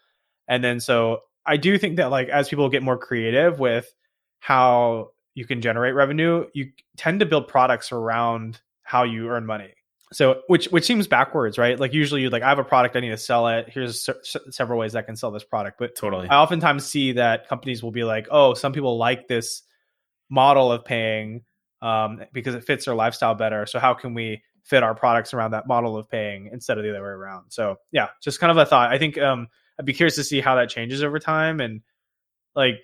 [0.48, 3.94] And then so I do think that like as people get more creative with
[4.40, 9.74] how you can generate revenue, you tend to build products around how you earn money.
[10.14, 11.80] So which which seems backwards, right?
[11.80, 13.68] Like usually you like I have a product I need to sell it.
[13.70, 14.08] Here's
[14.52, 16.30] several ways I can sell this product, but totally.
[16.30, 19.64] I oftentimes see that companies will be like, "Oh, some people like this
[20.30, 21.44] model of paying
[21.86, 23.66] um, because it fits their lifestyle better.
[23.68, 26.90] So how can we fit our products around that model of paying instead of the
[26.90, 27.52] other way around?
[27.52, 28.92] So yeah, just kind of a thought.
[28.92, 29.48] I think um,
[29.80, 31.82] I'd be curious to see how that changes over time and
[32.56, 32.76] like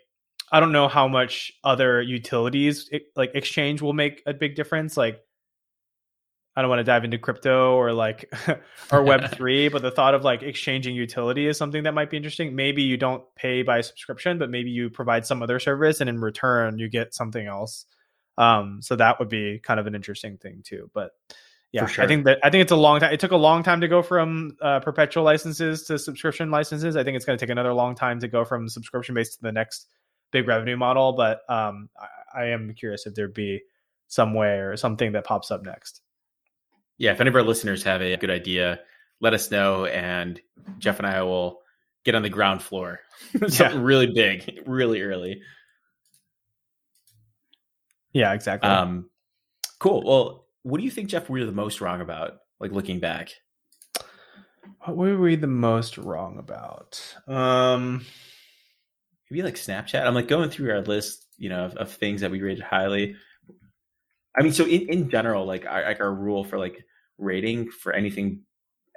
[0.51, 4.97] I don't know how much other utilities like exchange will make a big difference.
[4.97, 5.19] Like
[6.55, 8.31] I don't want to dive into crypto or like
[8.91, 12.17] or web 3, but the thought of like exchanging utility is something that might be
[12.17, 12.55] interesting.
[12.55, 16.19] Maybe you don't pay by subscription, but maybe you provide some other service and in
[16.19, 17.85] return you get something else.
[18.37, 20.89] Um, so that would be kind of an interesting thing too.
[20.93, 21.11] But
[21.71, 22.03] yeah, sure.
[22.03, 23.13] I think that I think it's a long time.
[23.13, 26.95] It took a long time to go from uh, perpetual licenses to subscription licenses.
[26.95, 29.41] I think it's going to take another long time to go from subscription based to
[29.41, 29.87] the next
[30.31, 31.13] big revenue model.
[31.13, 31.89] But um,
[32.33, 33.61] I, I am curious if there'd be
[34.07, 36.01] some way or something that pops up next
[37.01, 38.79] yeah, if any of our listeners have a good idea,
[39.21, 40.39] let us know, and
[40.77, 41.61] Jeff and I will
[42.05, 42.99] get on the ground floor.
[43.31, 43.81] Something yeah.
[43.81, 45.41] really big, really early.
[48.13, 48.69] Yeah, exactly.
[48.69, 49.09] Um,
[49.79, 50.03] cool.
[50.03, 51.29] Well, what do you think, Jeff?
[51.29, 53.31] We're the most wrong about, like looking back.
[54.85, 57.01] What were we the most wrong about?
[57.27, 58.05] Um,
[59.29, 60.05] maybe like Snapchat.
[60.05, 63.15] I'm like going through our list, you know, of, of things that we rated highly.
[64.35, 66.83] I mean, so in, in general, like our, like our rule for like
[67.17, 68.41] rating for anything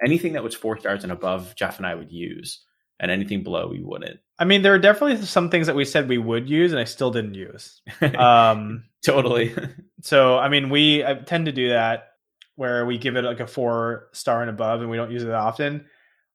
[0.03, 2.65] anything that was four stars and above, Jeff and I would use.
[2.99, 4.19] And anything below we wouldn't.
[4.37, 6.83] I mean, there are definitely some things that we said we would use, and I
[6.83, 7.81] still didn't use.
[8.17, 9.55] Um, totally.
[10.01, 12.09] so, I mean, we I tend to do that
[12.55, 15.31] where we give it like a four star and above, and we don't use it
[15.31, 15.85] often.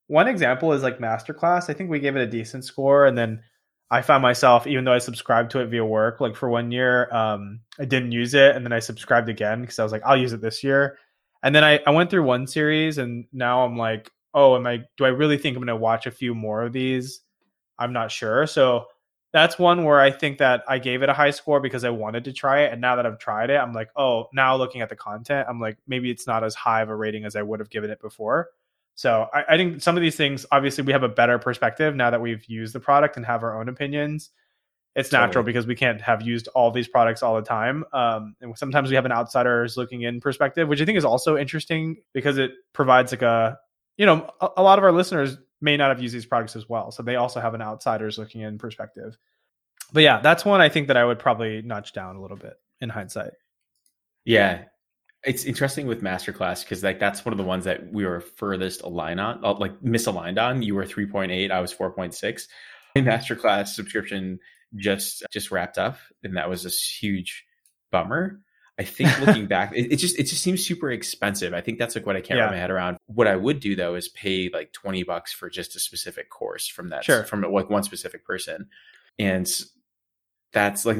[0.06, 1.70] One example is like Masterclass.
[1.70, 3.42] I think we gave it a decent score, and then
[3.90, 7.12] I found myself, even though I subscribed to it via work, like for one year,
[7.12, 10.16] um, I didn't use it, and then I subscribed again because I was like, I'll
[10.16, 10.96] use it this year.
[11.42, 14.84] And then I, I went through one series, and now I'm like, oh, am I?
[14.96, 17.20] Do I really think I'm going to watch a few more of these?
[17.78, 18.46] I'm not sure.
[18.46, 18.86] So
[19.32, 22.24] that's one where I think that I gave it a high score because I wanted
[22.24, 24.88] to try it, and now that I've tried it, I'm like, oh, now looking at
[24.88, 27.60] the content, I'm like, maybe it's not as high of a rating as I would
[27.60, 28.48] have given it before.
[28.96, 32.10] So I, I, think some of these things, obviously, we have a better perspective now
[32.10, 34.30] that we've used the product and have our own opinions.
[34.96, 35.26] It's totally.
[35.26, 37.84] natural because we can't have used all these products all the time.
[37.92, 41.38] Um, and sometimes we have an outsiders looking in perspective, which I think is also
[41.38, 43.56] interesting because it provides like a,
[44.00, 46.66] you know, a, a lot of our listeners may not have used these products as
[46.66, 46.90] well.
[46.90, 49.18] So they also have an outsiders looking in perspective.
[49.92, 52.54] But yeah, that's one I think that I would probably notch down a little bit
[52.80, 53.32] in hindsight.
[54.24, 54.62] Yeah,
[55.22, 58.80] it's interesting with masterclass because like that's one of the ones that we were furthest
[58.80, 62.48] aligned on uh, like misaligned on you were 3.8 i was 4.6
[62.96, 64.38] my masterclass subscription
[64.76, 67.44] just just wrapped up and that was a huge
[67.92, 68.40] bummer
[68.80, 71.94] i think looking back it, it, just it just seems super expensive i think that's
[71.94, 72.44] like what i can't yeah.
[72.44, 75.48] wrap my head around what i would do though is pay like 20 bucks for
[75.48, 77.24] just a specific course from that sure.
[77.24, 78.66] from like one specific person
[79.18, 79.62] and
[80.52, 80.98] that's like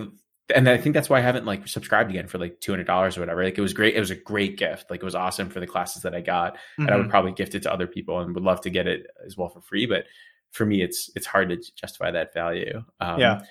[0.55, 3.17] and I think that's why I haven't like subscribed again for like two hundred dollars
[3.17, 3.45] or whatever.
[3.45, 3.95] Like it was great.
[3.95, 4.91] It was a great gift.
[4.91, 6.83] Like it was awesome for the classes that I got, mm-hmm.
[6.83, 7.11] and I would mm-hmm.
[7.11, 9.61] probably gift it to other people and would love to get it as well for
[9.61, 9.87] free.
[9.87, 10.05] But
[10.51, 12.83] for me, it's it's hard to justify that value.
[13.01, 13.43] Um, yeah,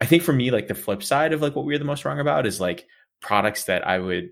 [0.00, 2.04] I think for me, like the flip side of like what we are the most
[2.04, 2.86] wrong about is like
[3.20, 4.30] products that I would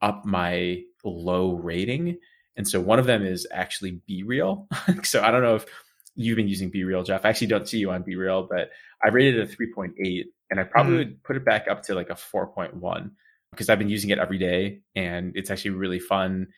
[0.00, 2.18] up my low rating.
[2.56, 4.66] And so one of them is actually BeReal.
[5.04, 5.66] so I don't know if
[6.14, 7.24] you've been using BeReal, Jeff.
[7.24, 8.70] I actually don't see you on BeReal, but
[9.02, 10.98] I rated it a 3.8 and I probably mm.
[10.98, 13.10] would put it back up to like a 4.1
[13.50, 16.48] because I've been using it every day and it's actually really fun.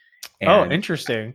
[0.43, 1.35] oh, interesting.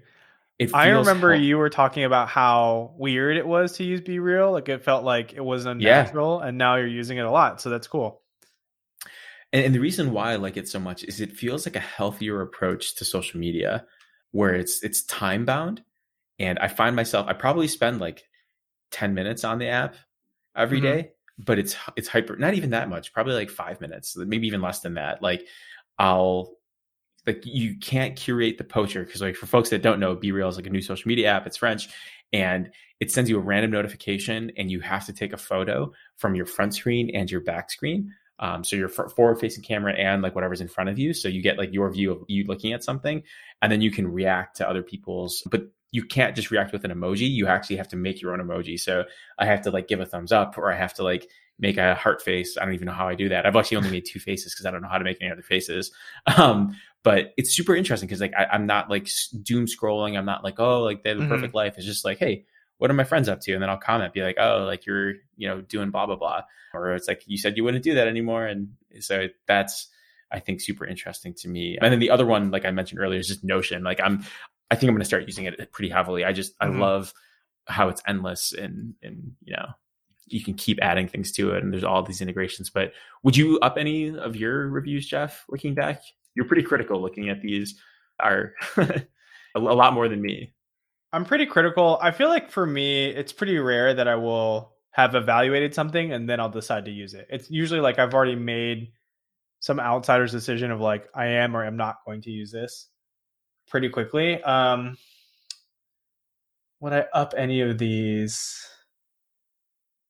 [0.74, 4.52] I remember you were talking about how weird it was to use BeReal.
[4.52, 6.50] Like it felt like it was unnatural, yeah.
[6.50, 7.60] and now you're using it a lot.
[7.60, 8.22] So that's cool.
[9.54, 11.80] And, and the reason why I like it so much is it feels like a
[11.80, 13.86] healthier approach to social media,
[14.32, 15.82] where it's it's time bound,
[16.40, 18.24] and I find myself I probably spend like
[18.92, 19.96] ten minutes on the app
[20.56, 20.88] every mm-hmm.
[20.88, 24.62] day, but it's it's hyper not even that much probably like five minutes maybe even
[24.62, 25.22] less than that.
[25.22, 25.46] Like
[26.00, 26.56] i'll
[27.26, 30.58] like you can't curate the poacher because like for folks that don't know BeReal is
[30.58, 31.90] like a new social media app it's french
[32.32, 36.36] and it sends you a random notification and you have to take a photo from
[36.36, 38.12] your front screen and your back screen
[38.44, 41.42] um, so your forward facing camera and like whatever's in front of you so you
[41.42, 43.24] get like your view of you looking at something
[43.62, 46.92] and then you can react to other people's but you can't just react with an
[46.92, 47.30] emoji.
[47.30, 48.80] You actually have to make your own emoji.
[48.80, 49.06] So
[49.38, 51.30] I have to like give a thumbs up or I have to like
[51.60, 52.58] make a heart face.
[52.58, 53.46] I don't even know how I do that.
[53.46, 55.44] I've actually only made two faces because I don't know how to make any other
[55.44, 55.92] faces.
[56.36, 59.10] Um, but it's super interesting because like I, am not like
[59.42, 60.18] doom scrolling.
[60.18, 61.34] I'm not like, oh, like they have the mm-hmm.
[61.34, 61.74] perfect life.
[61.76, 62.46] It's just like, hey,
[62.78, 63.54] what are my friends up to?
[63.54, 66.42] And then I'll comment, be like, oh, like you're, you know, doing blah, blah, blah.
[66.74, 68.46] Or it's like, you said you wouldn't do that anymore.
[68.46, 69.90] And so that's,
[70.32, 71.78] I think super interesting to me.
[71.80, 73.84] And then the other one, like I mentioned earlier, is just Notion.
[73.84, 74.26] Like I'm
[74.72, 76.26] I think I'm going to start using it pretty heavily.
[76.26, 76.76] I just mm-hmm.
[76.76, 77.14] I love
[77.68, 79.68] how it's endless and and you know
[80.26, 82.72] you can keep adding things to it and there's all these integrations.
[82.72, 85.46] But would you up any of your reviews, Jeff?
[85.48, 86.02] Looking back,
[86.34, 87.76] you're pretty critical looking at these.
[88.20, 88.54] Are
[89.56, 90.53] a lot more than me.
[91.14, 92.00] I'm pretty critical.
[92.02, 96.28] I feel like for me, it's pretty rare that I will have evaluated something and
[96.28, 97.28] then I'll decide to use it.
[97.30, 98.92] It's usually like I've already made
[99.60, 102.88] some outsider's decision of like I am or am not going to use this
[103.70, 104.42] pretty quickly.
[104.44, 104.98] Um,
[106.80, 108.68] would I up any of these?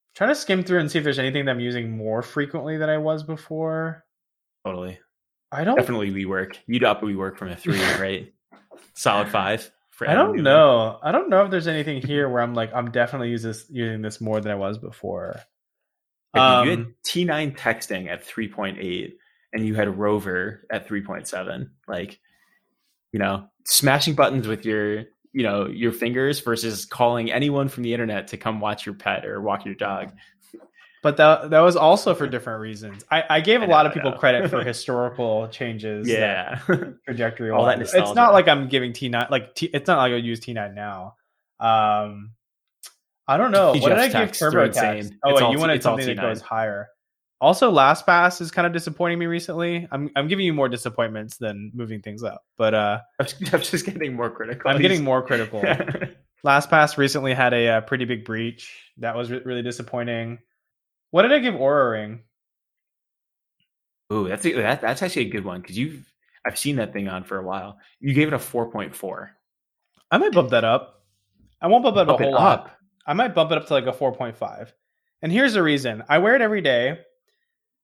[0.09, 2.77] I'm trying to skim through and see if there's anything that I'm using more frequently
[2.77, 4.05] than I was before.
[4.65, 4.99] Totally.
[5.51, 6.55] I don't definitely WeWork.
[6.65, 8.33] You'd up WeWork from a three, right?
[8.95, 9.69] Solid five.
[10.09, 10.99] I don't know.
[11.01, 14.01] I don't know if there's anything here where I'm like I'm definitely use this, using
[14.01, 15.39] this more than I was before.
[16.33, 19.13] Um, you had um, T9 texting at 3.8
[19.53, 21.69] and you had Rover at 3.7.
[21.87, 22.19] Like
[23.13, 27.93] you know, smashing buttons with your, you know, your fingers versus calling anyone from the
[27.93, 30.11] internet to come watch your pet or walk your dog.
[31.03, 33.03] But that that was also for different reasons.
[33.11, 36.07] I, I gave a know, lot of people credit for historical changes.
[36.07, 36.59] Yeah,
[37.05, 37.51] trajectory.
[37.51, 37.77] All that.
[37.77, 38.07] Nostalgia.
[38.07, 40.53] It's not like I'm giving T nine like T, it's not like I use T
[40.53, 41.15] nine now.
[41.59, 42.31] Um,
[43.27, 43.73] I don't know.
[43.81, 45.11] What did I give TurboTax?
[45.25, 46.87] Oh, wait, you wanted something that goes higher.
[47.41, 49.85] Also, LastPass is kind of disappointing me recently.
[49.91, 53.27] I'm I'm giving you more disappointments than moving things up, but uh, I'm
[53.59, 54.71] just getting more critical.
[54.71, 55.61] I'm getting more critical.
[56.45, 58.93] LastPass recently had a, a, uh, pretty big breach.
[58.97, 60.39] That was re- really disappointing.
[61.13, 62.21] What did I give Oura Ring?
[64.11, 66.11] Ooh, that's a, that, that's actually a good one because you've
[66.43, 67.77] I've seen that thing on for a while.
[67.99, 69.31] You gave it a four point four.
[70.09, 71.03] I might bump that up.
[71.61, 72.75] I won't bump it up a whole lot.
[73.05, 74.73] I might bump it up to like a four point five.
[75.21, 76.97] And here's the reason: I wear it every day.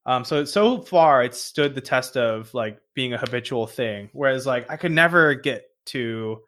[0.07, 4.09] Um, so so far it's stood the test of like being a habitual thing.
[4.11, 6.39] Whereas like I could never get to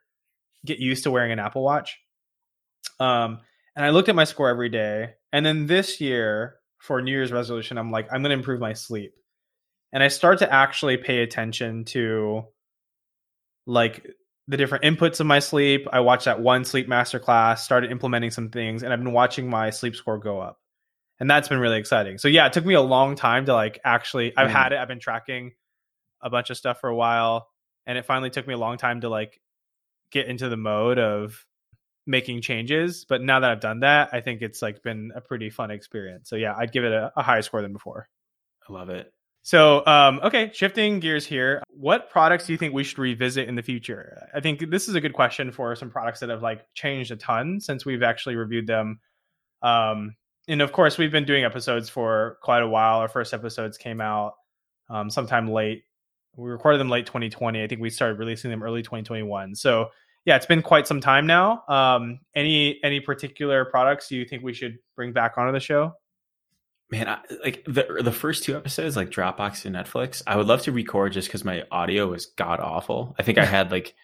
[0.65, 1.99] get used to wearing an Apple Watch.
[2.99, 3.41] Um,
[3.75, 5.13] and I looked at my score every day.
[5.31, 8.73] And then this year for New Year's resolution, I'm like, I'm going to improve my
[8.73, 9.13] sleep.
[9.93, 12.43] And I start to actually pay attention to
[13.67, 14.07] like
[14.47, 15.87] the different inputs of my sleep.
[15.93, 19.47] I watched that one sleep master class, started implementing some things, and I've been watching
[19.47, 20.59] my sleep score go up.
[21.19, 22.17] And that's been really exciting.
[22.17, 24.53] So yeah, it took me a long time to like actually I've mm.
[24.53, 25.51] had it, I've been tracking
[26.19, 27.47] a bunch of stuff for a while,
[27.85, 29.39] and it finally took me a long time to like
[30.11, 31.45] get into the mode of
[32.05, 33.05] making changes.
[33.07, 36.29] But now that I've done that, I think it's like been a pretty fun experience.
[36.29, 38.07] So yeah, I'd give it a, a higher score than before.
[38.67, 39.11] I love it.
[39.43, 41.63] So, um, okay, shifting gears here.
[41.69, 44.27] What products do you think we should revisit in the future?
[44.33, 47.15] I think this is a good question for some products that have like changed a
[47.15, 48.99] ton since we've actually reviewed them.
[49.63, 50.15] Um,
[50.47, 52.99] and of course, we've been doing episodes for quite a while.
[52.99, 54.33] Our first episodes came out
[54.89, 55.85] um, sometime late.
[56.35, 57.63] We recorded them late 2020.
[57.63, 59.55] I think we started releasing them early 2021.
[59.55, 59.89] So
[60.25, 61.63] yeah, it's been quite some time now.
[61.67, 65.93] Um, any any particular products you think we should bring back onto the show?
[66.91, 70.61] Man, I, like the the first two episodes, like Dropbox and Netflix, I would love
[70.63, 73.15] to record just because my audio was god awful.
[73.17, 73.95] I think I had like,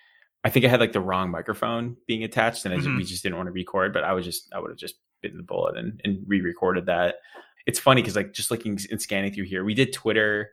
[0.44, 2.98] I think I had like the wrong microphone being attached, and mm-hmm.
[2.98, 3.94] we just didn't want to record.
[3.94, 7.16] But I was just, I would have just bitten the bullet and, and re-recorded that.
[7.66, 10.52] It's funny because like just looking and scanning through here, we did Twitter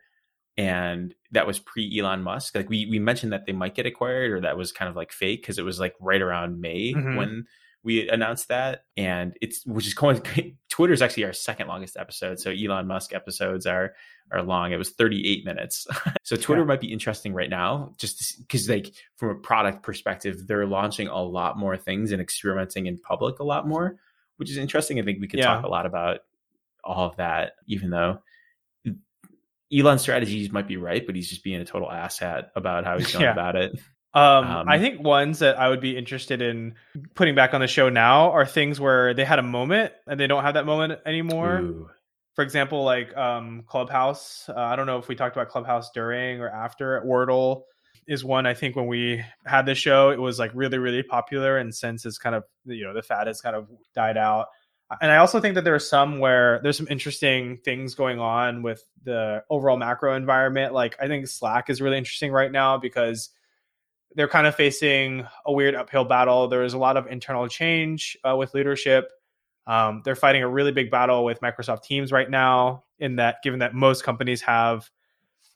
[0.57, 2.55] and that was pre Elon Musk.
[2.55, 5.11] Like we we mentioned that they might get acquired, or that was kind of like
[5.11, 7.15] fake because it was like right around May mm-hmm.
[7.15, 7.45] when
[7.83, 10.21] we announced that, and it's which is going.
[10.69, 13.93] Twitter is actually our second longest episode, so Elon Musk episodes are
[14.31, 14.71] are long.
[14.71, 15.87] It was 38 minutes,
[16.23, 16.67] so Twitter yeah.
[16.67, 21.21] might be interesting right now, just because like from a product perspective, they're launching a
[21.21, 23.97] lot more things and experimenting in public a lot more,
[24.37, 24.99] which is interesting.
[24.99, 25.47] I think we could yeah.
[25.47, 26.21] talk a lot about
[26.83, 28.19] all of that, even though
[29.73, 33.11] Elon's strategies might be right, but he's just being a total asshat about how he's
[33.13, 33.31] going yeah.
[33.31, 33.79] about it.
[34.13, 36.75] Um, um, I think ones that I would be interested in
[37.15, 40.27] putting back on the show now are things where they had a moment and they
[40.27, 41.57] don't have that moment anymore.
[41.59, 41.89] Ooh.
[42.35, 44.49] For example, like um, Clubhouse.
[44.49, 47.01] Uh, I don't know if we talked about Clubhouse during or after.
[47.05, 47.63] Wordle
[48.07, 51.57] is one I think when we had the show, it was like really, really popular,
[51.57, 54.47] and since it's kind of you know the fad has kind of died out
[55.01, 58.61] and I also think that there are some where there's some interesting things going on
[58.61, 60.73] with the overall macro environment.
[60.73, 63.29] Like I think Slack is really interesting right now because
[64.15, 66.47] they're kind of facing a weird uphill battle.
[66.47, 69.09] There is a lot of internal change uh, with leadership.
[69.65, 72.83] Um, they're fighting a really big battle with Microsoft Teams right now.
[72.99, 74.89] In that, given that most companies have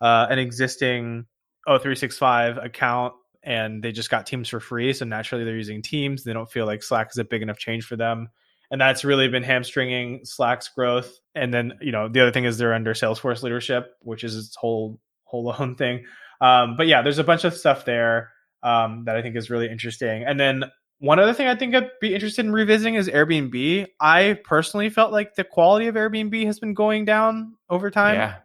[0.01, 1.25] uh, an existing
[1.67, 3.13] O365 account
[3.43, 6.23] and they just got Teams for free, so naturally they're using Teams.
[6.23, 8.29] They don't feel like Slack is a big enough change for them
[8.71, 11.19] and that's really been hamstringing Slack's growth.
[11.35, 14.55] And then you know the other thing is they're under Salesforce leadership, which is its
[14.55, 16.05] whole whole own thing.
[16.41, 18.31] Um, but yeah, there's a bunch of stuff there
[18.63, 20.23] um, that I think is really interesting.
[20.23, 20.65] And then
[20.99, 23.87] one other thing I think I'd be interested in revisiting is Airbnb.
[23.99, 28.15] I personally felt like the quality of Airbnb has been going down over time.
[28.15, 28.35] Yeah.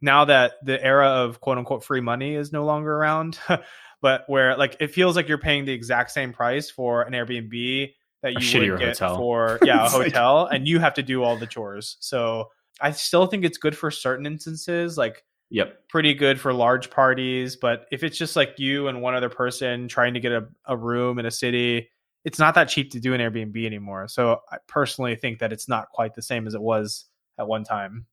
[0.00, 3.38] Now that the era of quote unquote free money is no longer around,
[4.02, 7.92] but where like it feels like you're paying the exact same price for an Airbnb
[8.24, 9.16] that you would get hotel.
[9.18, 10.54] for yeah a hotel, like...
[10.54, 11.96] and you have to do all the chores.
[12.00, 12.48] So
[12.80, 17.54] I still think it's good for certain instances, like yep, pretty good for large parties.
[17.54, 20.76] But if it's just like you and one other person trying to get a, a
[20.76, 21.90] room in a city,
[22.24, 24.08] it's not that cheap to do an Airbnb anymore.
[24.08, 27.04] So I personally think that it's not quite the same as it was
[27.38, 28.06] at one time.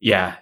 [0.00, 0.36] Yeah,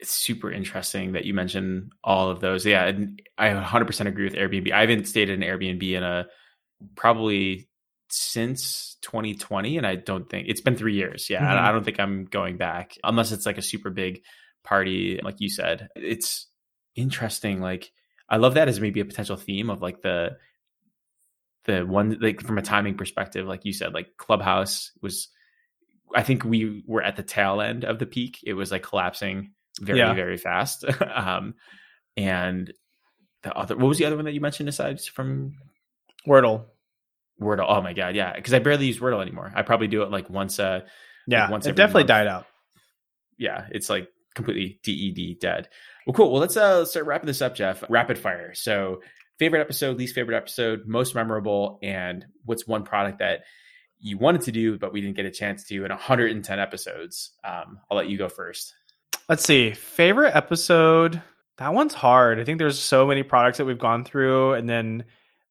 [0.00, 2.64] it's super interesting that you mentioned all of those.
[2.64, 4.72] Yeah, and I 100% agree with Airbnb.
[4.72, 6.26] I haven't stayed in an Airbnb in a
[6.94, 7.68] probably
[8.10, 11.64] since 2020 and i don't think it's been three years yeah mm-hmm.
[11.64, 14.22] I, I don't think i'm going back unless it's like a super big
[14.62, 16.46] party like you said it's
[16.94, 17.90] interesting like
[18.28, 20.36] i love that as maybe a potential theme of like the
[21.64, 25.28] the one like from a timing perspective like you said like clubhouse was
[26.14, 29.52] i think we were at the tail end of the peak it was like collapsing
[29.80, 30.12] very yeah.
[30.12, 31.54] very fast um
[32.16, 32.72] and
[33.42, 35.54] the other what was the other one that you mentioned aside from
[36.26, 36.64] Wordle.
[37.40, 37.66] Wordle.
[37.68, 38.32] Oh my god, yeah.
[38.34, 39.52] Because I barely use Wordle anymore.
[39.54, 40.58] I probably do it like once.
[40.58, 40.80] Uh,
[41.26, 42.08] yeah, like once it definitely month.
[42.08, 42.46] died out.
[43.38, 45.68] Yeah, it's like completely DED dead.
[46.06, 46.32] Well, cool.
[46.32, 47.82] Well, let's uh let's start wrapping this up, Jeff.
[47.88, 48.54] Rapid fire.
[48.54, 49.00] So
[49.38, 53.40] favorite episode, least favorite episode, most memorable, and what's one product that
[54.00, 57.30] you wanted to do but we didn't get a chance to in 110 episodes.
[57.42, 58.74] Um, I'll let you go first.
[59.28, 59.72] Let's see.
[59.72, 61.22] Favorite episode.
[61.56, 62.38] That one's hard.
[62.38, 65.04] I think there's so many products that we've gone through, and then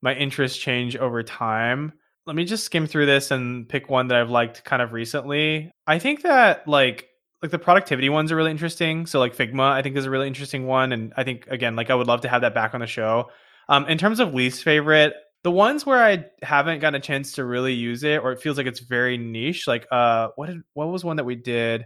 [0.03, 1.93] my interests change over time.
[2.27, 5.71] Let me just skim through this and pick one that I've liked kind of recently.
[5.87, 7.07] I think that like
[7.41, 9.05] like the productivity ones are really interesting.
[9.05, 11.89] So like Figma, I think is a really interesting one, and I think again, like
[11.89, 13.29] I would love to have that back on the show.
[13.69, 17.45] Um, in terms of least favorite, the ones where I haven't gotten a chance to
[17.45, 20.87] really use it, or it feels like it's very niche, like uh, what did what
[20.87, 21.85] was one that we did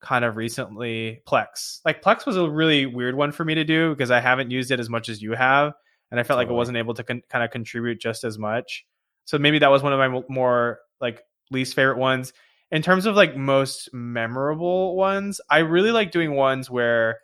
[0.00, 1.22] kind of recently?
[1.26, 1.80] Plex.
[1.84, 4.70] Like Plex was a really weird one for me to do because I haven't used
[4.72, 5.72] it as much as you have,
[6.10, 6.46] and I felt totally.
[6.46, 8.84] like I wasn't able to con- kind of contribute just as much.
[9.24, 12.32] So maybe that was one of my more like least favorite ones
[12.74, 17.20] in terms of like most memorable ones, I really like doing ones where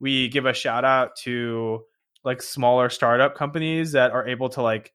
[0.00, 1.84] we give a shout out to
[2.24, 4.94] like smaller startup companies that are able to like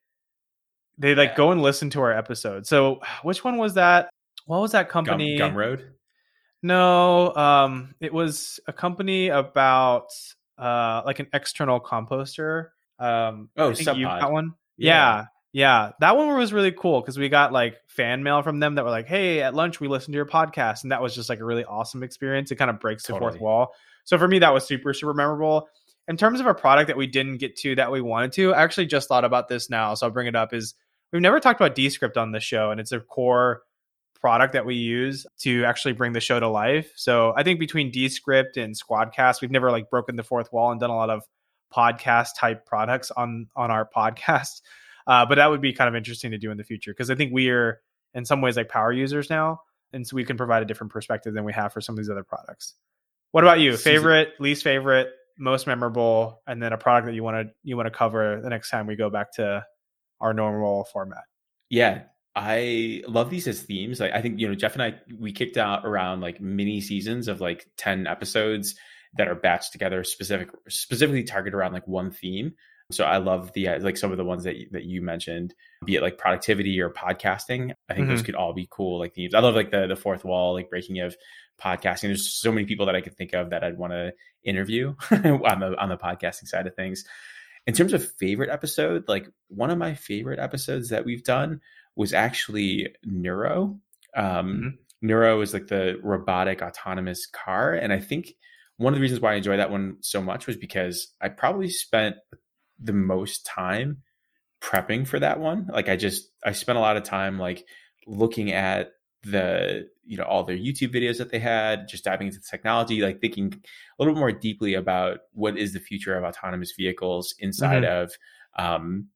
[0.98, 1.36] they like yeah.
[1.36, 2.66] go and listen to our episode.
[2.66, 4.10] So which one was that?
[4.48, 5.38] What was that company?
[5.38, 5.90] Gum, Gumroad?
[6.64, 10.10] No, um it was a company about
[10.58, 12.70] uh like an external composter.
[13.00, 14.54] Um oh, you got one?
[14.78, 14.94] Yeah.
[15.18, 15.26] yeah.
[15.52, 18.84] Yeah, that one was really cool because we got like fan mail from them that
[18.84, 21.40] were like, "Hey, at lunch we listened to your podcast," and that was just like
[21.40, 22.52] a really awesome experience.
[22.52, 23.20] It kind of breaks totally.
[23.20, 23.74] the fourth wall.
[24.04, 25.68] So for me, that was super super memorable.
[26.08, 28.62] In terms of a product that we didn't get to that we wanted to, I
[28.62, 30.54] actually just thought about this now, so I'll bring it up.
[30.54, 30.76] Is
[31.12, 33.64] we've never talked about Descript on the show, and it's a core
[34.22, 36.92] product that we use to actually bring the show to life.
[36.96, 40.80] So I think between Descript and Squadcast, we've never like broken the fourth wall and
[40.80, 41.24] done a lot of
[41.74, 44.62] podcast type products on on our podcast.
[45.08, 47.16] Uh, but that would be kind of interesting to do in the future because I
[47.16, 47.82] think we are
[48.14, 49.62] in some ways like power users now,
[49.94, 52.10] and so we can provide a different perspective than we have for some of these
[52.10, 52.76] other products.
[53.32, 53.78] What about you?
[53.78, 57.88] Favorite, least favorite, most memorable, and then a product that you want to you want
[57.88, 59.66] to cover the next time we go back to
[60.20, 61.24] our normal format.
[61.70, 62.04] Yeah,
[62.36, 64.00] I love these as themes.
[64.00, 67.28] Like I think you know Jeff and I we kicked out around like mini seasons
[67.28, 68.76] of like ten episodes
[69.18, 72.54] that are batched together specific specifically targeted around like one theme.
[72.92, 75.54] So I love the uh, like some of the ones that that you mentioned,
[75.86, 77.72] be it like productivity or podcasting.
[77.88, 78.10] I think mm-hmm.
[78.10, 79.36] those could all be cool like themes.
[79.36, 81.16] I love like the the fourth wall, like breaking of
[81.62, 82.04] podcasting.
[82.04, 85.60] There's so many people that I could think of that I'd want to interview on
[85.60, 87.06] the on the podcasting side of things.
[87.68, 91.62] In terms of favorite episode, like one of my favorite episodes that we've done
[91.96, 93.80] was actually Nuro.
[94.16, 94.68] Um, mm-hmm.
[95.02, 98.34] Nuro is like the robotic autonomous car, and I think
[98.80, 101.70] one of the reasons why I enjoy that one so much was because I probably
[101.70, 102.16] spent
[102.82, 104.04] the most time
[104.62, 105.68] prepping for that one.
[105.72, 107.66] Like I just I spent a lot of time like
[108.08, 108.92] looking at
[109.24, 113.02] the you know all their YouTube videos that they had, just diving into the technology,
[113.02, 113.58] like thinking a
[114.02, 118.04] little bit more deeply about what is the future of autonomous vehicles inside mm-hmm.
[118.04, 118.14] of
[118.58, 119.08] um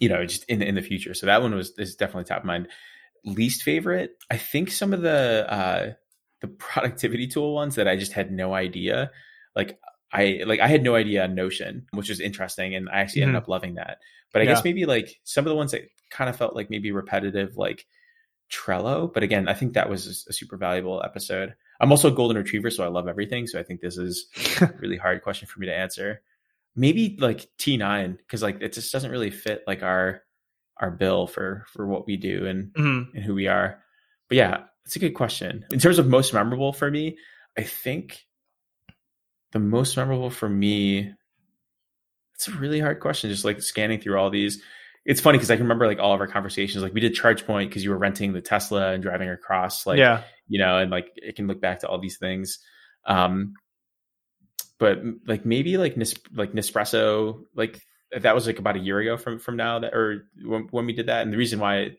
[0.00, 1.12] you know just in in the future.
[1.12, 2.68] So that one was is definitely top of mind.
[3.22, 5.92] Least favorite, I think some of the uh
[6.40, 9.10] the productivity tool ones that I just had no idea.
[9.56, 9.78] Like
[10.12, 13.30] I like I had no idea on Notion, which was interesting, and I actually mm-hmm.
[13.30, 13.98] ended up loving that.
[14.32, 14.54] But I yeah.
[14.54, 17.86] guess maybe like some of the ones that kind of felt like maybe repetitive, like
[18.50, 19.12] Trello.
[19.12, 21.54] But again, I think that was a super valuable episode.
[21.80, 23.46] I'm also a golden retriever, so I love everything.
[23.46, 24.26] So I think this is
[24.60, 26.22] a really hard question for me to answer.
[26.74, 30.22] Maybe like T9 because like it just doesn't really fit like our
[30.78, 33.16] our bill for for what we do and mm-hmm.
[33.16, 33.82] and who we are.
[34.28, 35.66] But yeah, it's a good question.
[35.70, 37.18] In terms of most memorable for me,
[37.58, 38.24] I think
[39.52, 41.12] the most memorable for me
[42.34, 44.62] it's a really hard question just like scanning through all these.
[45.04, 46.82] It's funny because i can remember like all of our conversations.
[46.82, 50.22] Like we did ChargePoint because you were renting the tesla and driving across like yeah.
[50.46, 52.58] you know and like it can look back to all these things.
[53.04, 53.52] Um
[54.78, 57.78] but like maybe like Nis- like nespresso like
[58.18, 60.94] that was like about a year ago from from now that or when, when we
[60.94, 61.24] did that.
[61.24, 61.90] And the reason why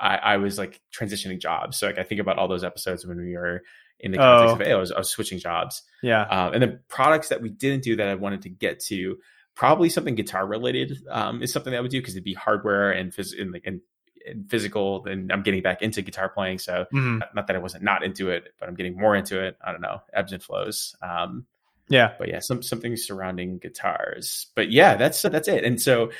[0.00, 3.18] I, I was like transitioning jobs so like i think about all those episodes when
[3.18, 3.62] we were
[4.00, 4.60] in the context oh.
[4.60, 5.82] of hey, I was, I was switching jobs.
[6.02, 6.22] Yeah.
[6.22, 9.18] Um, and the products that we didn't do that I wanted to get to,
[9.54, 12.92] probably something guitar related um, is something that I would do because it'd be hardware
[12.92, 13.80] and, phys- and, and,
[14.26, 15.04] and, physical.
[15.06, 16.58] And I'm getting back into guitar playing.
[16.58, 17.18] So mm-hmm.
[17.18, 19.56] not, not, that I wasn't not into it, but I'm getting more into it.
[19.64, 20.94] I don't know, ebbs and flows.
[21.02, 21.46] Um,
[21.88, 22.12] yeah.
[22.18, 24.48] But yeah, some something surrounding guitars.
[24.54, 25.64] But yeah, that's that's it.
[25.64, 26.10] And so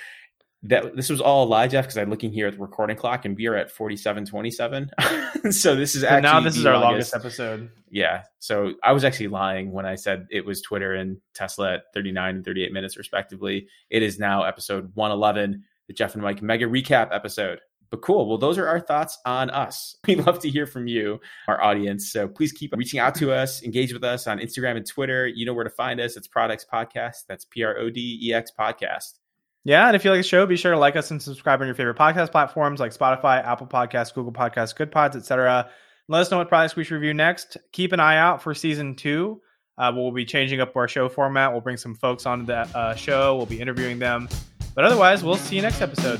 [0.65, 3.25] that this was all a lie, Jeff, because I'm looking here at the recording clock
[3.25, 4.91] and we are at 4727.
[5.53, 7.13] so this is actually now this is our longest.
[7.13, 7.71] longest episode.
[7.91, 8.25] Yeah.
[8.41, 12.37] So I was actually lying when I said it was Twitter and Tesla at 39
[12.37, 13.69] and 38 minutes respectively.
[13.91, 17.61] It is now episode 111, the Jeff and Mike mega recap episode.
[17.91, 18.29] But cool.
[18.29, 19.97] Well, those are our thoughts on us.
[20.09, 22.13] We love to hear from you, our audience.
[22.13, 25.27] So please keep reaching out to us, engage with us on Instagram and Twitter.
[25.27, 26.17] You know where to find us.
[26.17, 27.27] It's Prodex Podcast.
[27.29, 29.19] That's P R O D E X Podcast.
[29.69, 31.67] Yeah, and if you like the show, be sure to like us and subscribe on
[31.67, 35.69] your favorite podcast platforms like Spotify, Apple Podcasts, Google Podcasts, Goodpods, etc.
[36.09, 37.59] Let us know what products we should review next.
[37.73, 39.43] Keep an eye out for season two.
[39.77, 41.53] Uh, we'll be changing up our show format.
[41.53, 43.37] We'll bring some folks on the uh, show.
[43.37, 44.31] We'll be interviewing them.
[44.75, 46.19] But otherwise, we'll see you next episode.